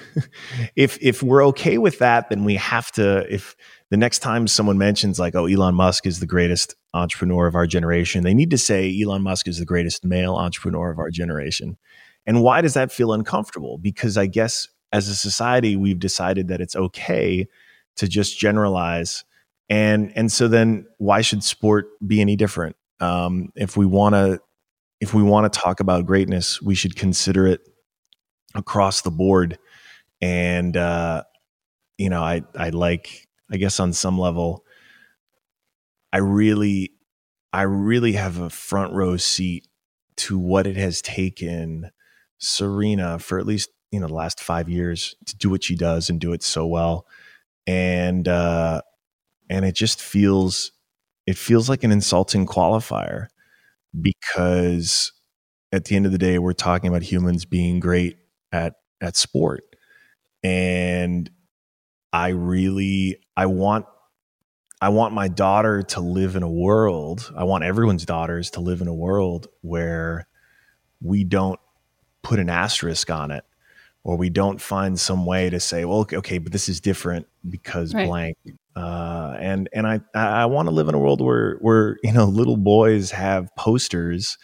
if 0.76 0.98
if 1.02 1.24
we're 1.24 1.46
okay 1.48 1.78
with 1.78 2.00
that, 2.00 2.30
then 2.30 2.44
we 2.44 2.56
have 2.56 2.92
to. 2.94 3.26
If 3.34 3.56
the 3.90 3.98
next 3.98 4.20
time 4.20 4.48
someone 4.48 4.78
mentions 4.78 5.20
like, 5.20 5.36
oh, 5.36 5.46
Elon 5.46 5.76
Musk 5.76 6.06
is 6.06 6.20
the 6.20 6.26
greatest 6.26 6.76
entrepreneur 6.94 7.48
of 7.48 7.56
our 7.56 7.68
generation, 7.68 8.24
they 8.24 8.34
need 8.34 8.52
to 8.52 8.58
say 8.58 8.98
Elon 9.02 9.22
Musk 9.22 9.48
is 9.48 9.60
the 9.60 9.66
greatest 9.66 10.06
male 10.06 10.36
entrepreneur 10.36 10.92
of 10.92 11.00
our 11.00 11.10
generation. 11.10 11.78
And 12.26 12.42
why 12.44 12.62
does 12.62 12.76
that 12.76 12.92
feel 12.92 13.14
uncomfortable? 13.14 13.78
Because 13.78 14.18
I 14.18 14.28
guess 14.28 14.68
as 14.92 15.08
a 15.08 15.16
society, 15.16 15.76
we've 15.76 16.00
decided 16.00 16.48
that 16.50 16.62
it's 16.62 16.76
okay 16.76 17.48
to 17.98 18.08
just 18.08 18.38
generalize. 18.38 19.24
And 19.70 20.12
and 20.16 20.32
so 20.32 20.48
then 20.48 20.86
why 20.98 21.22
should 21.22 21.44
sport 21.44 21.88
be 22.06 22.22
any 22.22 22.36
different? 22.36 22.76
Um, 23.00 23.52
if 23.56 23.76
we 23.76 23.86
want 23.86 24.16
to 24.16 24.40
if 25.00 25.16
we 25.16 25.24
want 25.24 25.52
to 25.52 25.60
talk 25.60 25.80
about 25.80 26.06
greatness, 26.06 26.62
we 26.62 26.76
should 26.76 26.96
consider 26.96 27.48
it 27.48 27.62
across 28.56 29.02
the 29.02 29.12
board. 29.12 29.58
And 30.22 30.76
uh, 30.78 31.24
you 31.98 32.10
know, 32.10 32.22
I 32.24 32.44
I 32.56 32.70
like 32.70 33.28
I 33.52 33.58
guess 33.58 33.80
on 33.80 33.94
some 33.94 34.18
level, 34.18 34.66
I 36.14 36.18
really 36.18 36.94
I 37.54 37.64
really 37.64 38.14
have 38.14 38.40
a 38.40 38.50
front 38.50 38.94
row 38.94 39.18
seat 39.18 39.68
to 40.18 40.38
what 40.38 40.68
it 40.68 40.78
has 40.78 41.02
taken 41.02 41.92
Serena 42.38 43.20
for 43.20 43.40
at 43.40 43.46
least 43.46 43.70
you 43.92 44.00
know 44.00 44.08
the 44.08 44.14
last 44.14 44.40
five 44.40 44.70
years 44.70 45.16
to 45.26 45.36
do 45.38 45.50
what 45.50 45.64
she 45.64 45.76
does 45.76 46.10
and 46.10 46.20
do 46.20 46.34
it 46.34 46.44
so 46.44 46.66
well, 46.66 47.08
and 47.68 48.28
uh, 48.28 48.82
and 49.50 49.66
it 49.66 49.76
just 49.76 50.02
feels 50.02 50.72
it 51.28 51.38
feels 51.38 51.70
like 51.70 51.84
an 51.84 51.92
insulting 51.92 52.46
qualifier 52.46 53.28
because 54.00 55.12
at 55.72 55.86
the 55.86 55.96
end 55.96 56.06
of 56.06 56.12
the 56.12 56.18
day 56.18 56.40
we're 56.40 56.54
talking 56.54 56.90
about 56.90 57.04
humans 57.04 57.46
being 57.46 57.80
great 57.80 58.18
at 58.52 58.76
at 59.02 59.16
sport 59.16 59.64
and 60.44 61.30
I 62.14 62.30
really 62.30 63.18
I 63.38 63.46
want 63.46 63.86
I 64.82 64.90
want 64.90 65.14
my 65.14 65.28
daughter 65.28 65.84
to 65.84 66.00
live 66.00 66.36
in 66.36 66.44
a 66.44 66.50
world. 66.50 67.32
I 67.38 67.44
want 67.44 67.64
everyone's 67.64 68.06
daughters 68.06 68.50
to 68.52 68.62
live 68.62 68.82
in 68.82 68.88
a 68.88 68.94
world 68.94 69.48
where 69.62 70.28
we 71.02 71.24
don't 71.24 71.60
put 72.24 72.40
an 72.40 72.50
asterisk 72.50 73.12
on 73.12 73.30
it 73.30 73.44
or 74.04 74.18
we 74.18 74.32
don't 74.32 74.60
find 74.60 75.00
some 75.00 75.26
way 75.26 75.52
to 75.52 75.60
say, 75.60 75.86
well, 75.86 76.08
okay, 76.12 76.40
but 76.40 76.52
this 76.52 76.68
is 76.68 76.82
different 76.82 77.28
because 77.48 77.94
right. 77.94 78.08
blank. 78.08 78.38
Uh, 78.76 79.36
and 79.40 79.70
and 79.74 79.86
I 79.86 80.00
I 80.16 80.46
want 80.46 80.68
to 80.68 80.74
live 80.74 80.88
in 80.90 80.96
a 80.96 81.00
world 81.00 81.22
where 81.22 81.58
where 81.58 81.98
you 82.04 82.12
know 82.12 82.26
little 82.26 82.58
boys 82.58 83.12
have 83.12 83.56
posters 83.56 84.38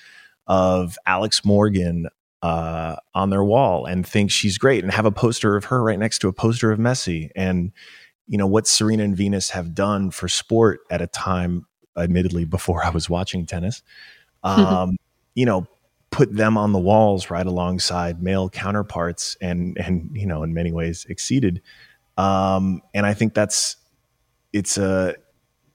of 0.45 0.97
Alex 1.05 1.43
Morgan 1.43 2.07
uh, 2.41 2.95
on 3.13 3.29
their 3.29 3.43
wall 3.43 3.85
and 3.85 4.05
think 4.05 4.31
she's 4.31 4.57
great, 4.57 4.83
and 4.83 4.93
have 4.93 5.05
a 5.05 5.11
poster 5.11 5.55
of 5.55 5.65
her 5.65 5.83
right 5.83 5.99
next 5.99 6.19
to 6.19 6.27
a 6.27 6.33
poster 6.33 6.71
of 6.71 6.79
Messi, 6.79 7.29
and 7.35 7.71
you 8.27 8.37
know 8.37 8.47
what 8.47 8.67
Serena 8.67 9.03
and 9.03 9.15
Venus 9.15 9.49
have 9.51 9.73
done 9.73 10.11
for 10.11 10.27
sport 10.27 10.81
at 10.89 11.01
a 11.01 11.07
time, 11.07 11.65
admittedly 11.97 12.45
before 12.45 12.83
I 12.83 12.89
was 12.89 13.09
watching 13.09 13.45
tennis. 13.45 13.81
Um, 14.43 14.95
you 15.33 15.45
know, 15.45 15.67
put 16.09 16.33
them 16.33 16.57
on 16.57 16.71
the 16.71 16.79
walls 16.79 17.29
right 17.29 17.45
alongside 17.45 18.21
male 18.21 18.49
counterparts 18.49 19.35
and 19.41 19.77
and 19.77 20.09
you 20.13 20.25
know 20.25 20.43
in 20.43 20.53
many 20.53 20.71
ways 20.71 21.05
exceeded 21.09 21.61
um, 22.17 22.81
and 22.93 23.05
i 23.05 23.13
think 23.13 23.33
that's 23.33 23.75
it's 24.53 24.77
a 24.77 25.15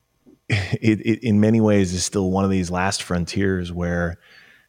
it, 0.49 1.01
it, 1.01 1.23
in 1.23 1.41
many 1.41 1.61
ways 1.61 1.93
is 1.93 2.05
still 2.05 2.31
one 2.31 2.45
of 2.45 2.51
these 2.51 2.71
last 2.71 3.03
frontiers 3.03 3.73
where 3.73 4.19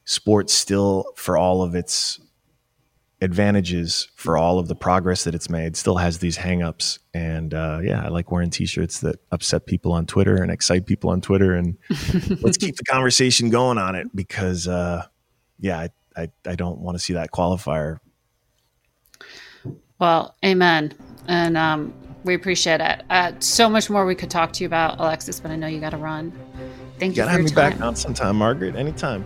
sports 0.06 0.54
still 0.54 1.06
for 1.16 1.38
all 1.38 1.62
of 1.62 1.76
its 1.76 2.20
advantages 3.22 4.10
for 4.16 4.38
all 4.38 4.60
of 4.60 4.68
the 4.68 4.76
progress 4.76 5.24
that 5.24 5.34
it's 5.34 5.50
made 5.50 5.78
still 5.78 5.96
has 5.96 6.20
these 6.20 6.38
hangups 6.38 7.00
and 7.14 7.54
uh, 7.54 7.80
yeah 7.82 8.04
i 8.04 8.10
like 8.10 8.30
wearing 8.32 8.50
t-shirts 8.50 9.00
that 9.00 9.18
upset 9.32 9.66
people 9.66 9.94
on 9.94 10.06
twitter 10.06 10.44
and 10.44 10.52
excite 10.52 10.86
people 10.86 11.10
on 11.10 11.22
twitter 11.22 11.54
and 11.54 11.78
let's 12.42 12.58
keep 12.58 12.76
the 12.76 12.84
conversation 12.84 13.50
going 13.50 13.78
on 13.78 13.96
it 13.96 14.14
because 14.14 14.68
uh, 14.68 15.06
yeah, 15.64 15.80
I, 15.80 15.90
I, 16.16 16.28
I 16.46 16.56
don't 16.56 16.80
want 16.80 16.98
to 16.98 17.04
see 17.04 17.14
that 17.14 17.32
qualifier. 17.32 17.98
Well, 19.98 20.36
amen. 20.44 20.94
And 21.28 21.58
um, 21.58 21.94
we 22.26 22.36
appreciate 22.36 22.82
it. 22.82 23.04
Uh, 23.10 23.32
so 23.40 23.70
much 23.70 23.90
more 23.90 24.06
we 24.06 24.14
could 24.14 24.30
talk 24.30 24.52
to 24.54 24.64
you 24.64 24.68
about, 24.68 25.00
Alexis, 25.00 25.40
but 25.40 25.52
I 25.52 25.56
know 25.56 25.68
you 25.68 25.80
got 25.80 25.92
to 25.92 25.98
run. 25.98 26.32
Thank 27.00 27.16
you, 27.16 27.24
you 27.24 27.28
gotta 27.28 27.32
have 27.32 27.42
me 27.42 27.48
time. 27.48 27.56
back 27.56 27.82
on 27.82 27.96
sometime, 27.96 28.36
Margaret. 28.36 28.76
Anytime. 28.76 29.26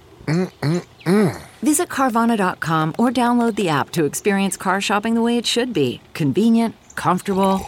Mm-mm-mm. 0.25 1.41
Visit 1.61 1.89
Carvana.com 1.89 2.95
or 2.97 3.09
download 3.09 3.55
the 3.55 3.69
app 3.69 3.91
to 3.91 4.05
experience 4.05 4.57
car 4.57 4.81
shopping 4.81 5.13
the 5.15 5.21
way 5.21 5.37
it 5.37 5.45
should 5.45 5.73
be 5.73 6.01
convenient, 6.13 6.75
comfortable. 6.95 7.61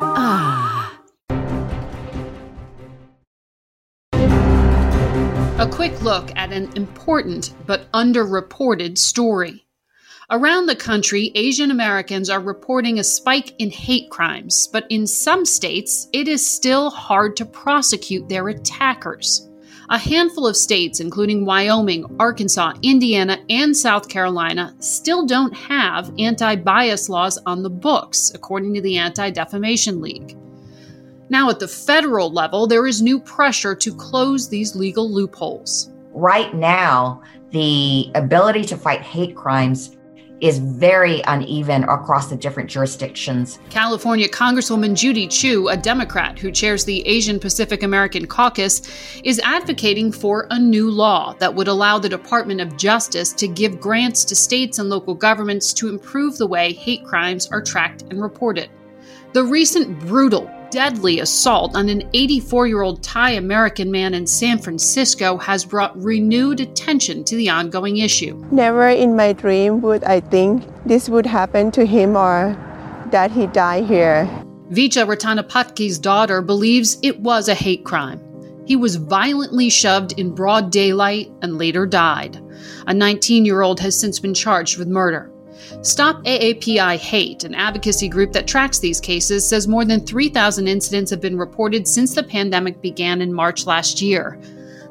Ah. 0.00 0.98
A 5.58 5.68
quick 5.70 6.02
look 6.02 6.30
at 6.36 6.52
an 6.52 6.70
important 6.76 7.54
but 7.66 7.90
underreported 7.92 8.98
story. 8.98 9.64
Around 10.28 10.66
the 10.66 10.74
country, 10.74 11.30
Asian 11.34 11.70
Americans 11.70 12.30
are 12.30 12.40
reporting 12.40 12.98
a 12.98 13.04
spike 13.04 13.54
in 13.58 13.70
hate 13.70 14.08
crimes, 14.10 14.66
but 14.72 14.86
in 14.88 15.06
some 15.06 15.44
states, 15.44 16.08
it 16.12 16.26
is 16.26 16.44
still 16.44 16.90
hard 16.90 17.36
to 17.36 17.44
prosecute 17.44 18.28
their 18.28 18.48
attackers. 18.48 19.46
A 19.90 19.98
handful 19.98 20.46
of 20.46 20.56
states, 20.56 21.00
including 21.00 21.44
Wyoming, 21.44 22.04
Arkansas, 22.18 22.74
Indiana, 22.82 23.38
and 23.50 23.76
South 23.76 24.08
Carolina, 24.08 24.74
still 24.78 25.26
don't 25.26 25.52
have 25.54 26.12
anti 26.18 26.56
bias 26.56 27.08
laws 27.08 27.38
on 27.46 27.62
the 27.62 27.70
books, 27.70 28.32
according 28.34 28.74
to 28.74 28.80
the 28.80 28.96
Anti 28.96 29.30
Defamation 29.30 30.00
League. 30.00 30.36
Now, 31.28 31.48
at 31.50 31.58
the 31.58 31.68
federal 31.68 32.30
level, 32.30 32.66
there 32.66 32.86
is 32.86 33.00
new 33.00 33.18
pressure 33.18 33.74
to 33.74 33.94
close 33.94 34.48
these 34.48 34.76
legal 34.76 35.10
loopholes. 35.10 35.90
Right 36.12 36.54
now, 36.54 37.22
the 37.50 38.10
ability 38.14 38.64
to 38.64 38.76
fight 38.76 39.00
hate 39.00 39.34
crimes 39.34 39.96
is 40.42 40.58
very 40.58 41.22
uneven 41.28 41.84
across 41.84 42.28
the 42.28 42.36
different 42.36 42.68
jurisdictions. 42.68 43.60
California 43.70 44.28
Congresswoman 44.28 44.94
Judy 44.94 45.28
Chu, 45.28 45.68
a 45.68 45.76
Democrat 45.76 46.36
who 46.36 46.50
chairs 46.50 46.84
the 46.84 47.06
Asian 47.06 47.38
Pacific 47.38 47.84
American 47.84 48.26
Caucus, 48.26 48.82
is 49.22 49.38
advocating 49.44 50.10
for 50.10 50.48
a 50.50 50.58
new 50.58 50.90
law 50.90 51.32
that 51.34 51.54
would 51.54 51.68
allow 51.68 51.96
the 51.98 52.08
Department 52.08 52.60
of 52.60 52.76
Justice 52.76 53.32
to 53.34 53.46
give 53.46 53.80
grants 53.80 54.24
to 54.24 54.34
states 54.34 54.80
and 54.80 54.90
local 54.90 55.14
governments 55.14 55.72
to 55.74 55.88
improve 55.88 56.36
the 56.36 56.46
way 56.46 56.72
hate 56.72 57.04
crimes 57.04 57.46
are 57.52 57.62
tracked 57.62 58.02
and 58.10 58.20
reported. 58.20 58.68
The 59.34 59.44
recent 59.44 60.00
brutal 60.00 60.50
deadly 60.72 61.20
assault 61.20 61.76
on 61.76 61.90
an 61.90 62.02
84 62.14 62.66
year 62.66 62.80
old 62.80 63.02
Thai 63.02 63.32
American 63.32 63.90
man 63.90 64.14
in 64.14 64.26
San 64.26 64.58
Francisco 64.58 65.36
has 65.36 65.66
brought 65.66 65.96
renewed 66.02 66.60
attention 66.60 67.22
to 67.24 67.36
the 67.36 67.50
ongoing 67.50 67.98
issue. 67.98 68.42
Never 68.50 68.88
in 68.88 69.14
my 69.14 69.34
dream 69.34 69.82
would 69.82 70.02
I 70.04 70.20
think 70.20 70.64
this 70.86 71.10
would 71.10 71.26
happen 71.26 71.70
to 71.72 71.84
him 71.84 72.16
or 72.16 72.56
that 73.10 73.30
he 73.30 73.46
die 73.48 73.82
here. 73.82 74.26
Vicha 74.70 75.06
Ratanapakdee's 75.06 75.98
daughter 75.98 76.40
believes 76.40 76.98
it 77.02 77.20
was 77.20 77.48
a 77.48 77.54
hate 77.54 77.84
crime. 77.84 78.20
He 78.64 78.74
was 78.74 78.96
violently 78.96 79.68
shoved 79.68 80.18
in 80.18 80.34
broad 80.34 80.72
daylight 80.72 81.30
and 81.42 81.58
later 81.58 81.84
died. 81.84 82.40
A 82.86 82.94
19 82.94 83.44
year 83.44 83.60
old 83.60 83.80
has 83.80 84.00
since 84.00 84.18
been 84.18 84.32
charged 84.34 84.78
with 84.78 84.88
murder. 84.88 85.31
Stop 85.82 86.22
AAPI 86.24 86.96
Hate, 86.96 87.44
an 87.44 87.54
advocacy 87.54 88.08
group 88.08 88.32
that 88.32 88.46
tracks 88.46 88.78
these 88.78 89.00
cases, 89.00 89.48
says 89.48 89.66
more 89.66 89.84
than 89.84 90.06
3,000 90.06 90.68
incidents 90.68 91.10
have 91.10 91.20
been 91.20 91.38
reported 91.38 91.88
since 91.88 92.14
the 92.14 92.22
pandemic 92.22 92.80
began 92.80 93.20
in 93.22 93.32
March 93.32 93.66
last 93.66 94.02
year. 94.02 94.38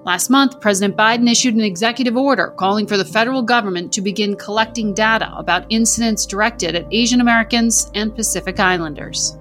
Last 0.04 0.32
month, 0.32 0.60
President 0.60 0.98
Biden 0.98 1.30
issued 1.30 1.54
an 1.54 1.62
executive 1.62 2.18
order 2.18 2.56
calling 2.58 2.88
for 2.88 2.98
the 2.98 3.06
federal 3.06 3.43
government 3.43 3.93
to 3.93 4.02
begin 4.02 4.36
collecting 4.36 4.95
data 4.95 5.32
about 5.36 5.68
incidents 5.70 6.26
directed 6.26 6.74
at 6.74 6.88
Asian 6.91 7.22
Americans 7.22 7.91
and 7.93 8.16
Pacific 8.16 8.60
Islanders. 8.60 9.38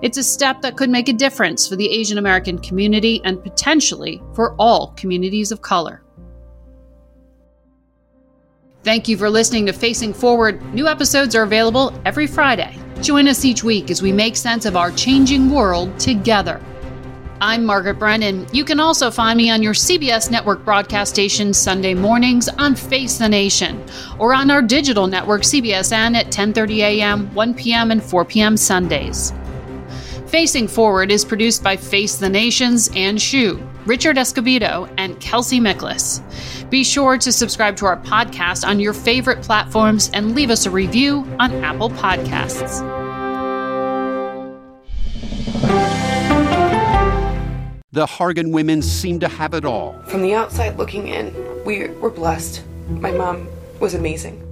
It's 0.00 0.18
a 0.18 0.22
step 0.22 0.60
that 0.60 0.76
could 0.76 0.90
make 0.90 1.08
a 1.08 1.12
difference 1.12 1.66
for 1.66 1.74
the 1.74 1.90
Asian 1.90 2.18
American 2.18 2.58
community 2.58 3.20
and 3.24 3.42
potentially 3.42 4.22
for 4.34 4.54
all 4.60 4.92
communities 4.96 5.50
of 5.50 5.62
color. 5.62 6.03
Thank 8.84 9.08
you 9.08 9.16
for 9.16 9.30
listening 9.30 9.64
to 9.64 9.72
Facing 9.72 10.12
Forward. 10.12 10.62
New 10.74 10.86
episodes 10.86 11.34
are 11.34 11.42
available 11.42 11.98
every 12.04 12.26
Friday. 12.26 12.78
Join 13.00 13.26
us 13.28 13.42
each 13.42 13.64
week 13.64 13.90
as 13.90 14.02
we 14.02 14.12
make 14.12 14.36
sense 14.36 14.66
of 14.66 14.76
our 14.76 14.90
changing 14.90 15.50
world 15.50 15.98
together. 15.98 16.60
I'm 17.40 17.64
Margaret 17.64 17.98
Brennan. 17.98 18.46
You 18.52 18.62
can 18.62 18.80
also 18.80 19.10
find 19.10 19.38
me 19.38 19.48
on 19.48 19.62
your 19.62 19.72
CBS 19.72 20.30
network 20.30 20.66
broadcast 20.66 21.14
station 21.14 21.54
Sunday 21.54 21.94
mornings 21.94 22.50
on 22.50 22.74
Face 22.74 23.16
the 23.16 23.26
Nation 23.26 23.82
or 24.18 24.34
on 24.34 24.50
our 24.50 24.60
digital 24.60 25.06
network 25.06 25.44
CBSN 25.44 26.14
at 26.14 26.26
10:30 26.26 26.76
a.m., 26.80 27.34
1 27.34 27.54
p.m., 27.54 27.90
and 27.90 28.02
4 28.02 28.26
p.m. 28.26 28.54
Sundays. 28.54 29.32
Facing 30.34 30.66
Forward 30.66 31.12
is 31.12 31.24
produced 31.24 31.62
by 31.62 31.76
Face 31.76 32.16
the 32.16 32.28
Nation's 32.28 32.90
and 32.96 33.22
Shu, 33.22 33.64
Richard 33.86 34.16
Escobedo, 34.16 34.92
and 34.98 35.20
Kelsey 35.20 35.60
Miklas. 35.60 36.20
Be 36.70 36.82
sure 36.82 37.16
to 37.18 37.30
subscribe 37.30 37.76
to 37.76 37.86
our 37.86 37.98
podcast 37.98 38.66
on 38.66 38.80
your 38.80 38.94
favorite 38.94 39.42
platforms 39.42 40.10
and 40.12 40.34
leave 40.34 40.50
us 40.50 40.66
a 40.66 40.72
review 40.72 41.18
on 41.38 41.52
Apple 41.62 41.88
Podcasts. 41.88 42.80
The 47.92 48.04
Hargan 48.04 48.50
women 48.50 48.82
seem 48.82 49.20
to 49.20 49.28
have 49.28 49.54
it 49.54 49.64
all. 49.64 49.92
From 50.08 50.22
the 50.22 50.34
outside 50.34 50.76
looking 50.76 51.06
in, 51.06 51.32
we 51.64 51.86
were 51.90 52.10
blessed. 52.10 52.60
My 52.88 53.12
mom 53.12 53.46
was 53.78 53.94
amazing. 53.94 54.43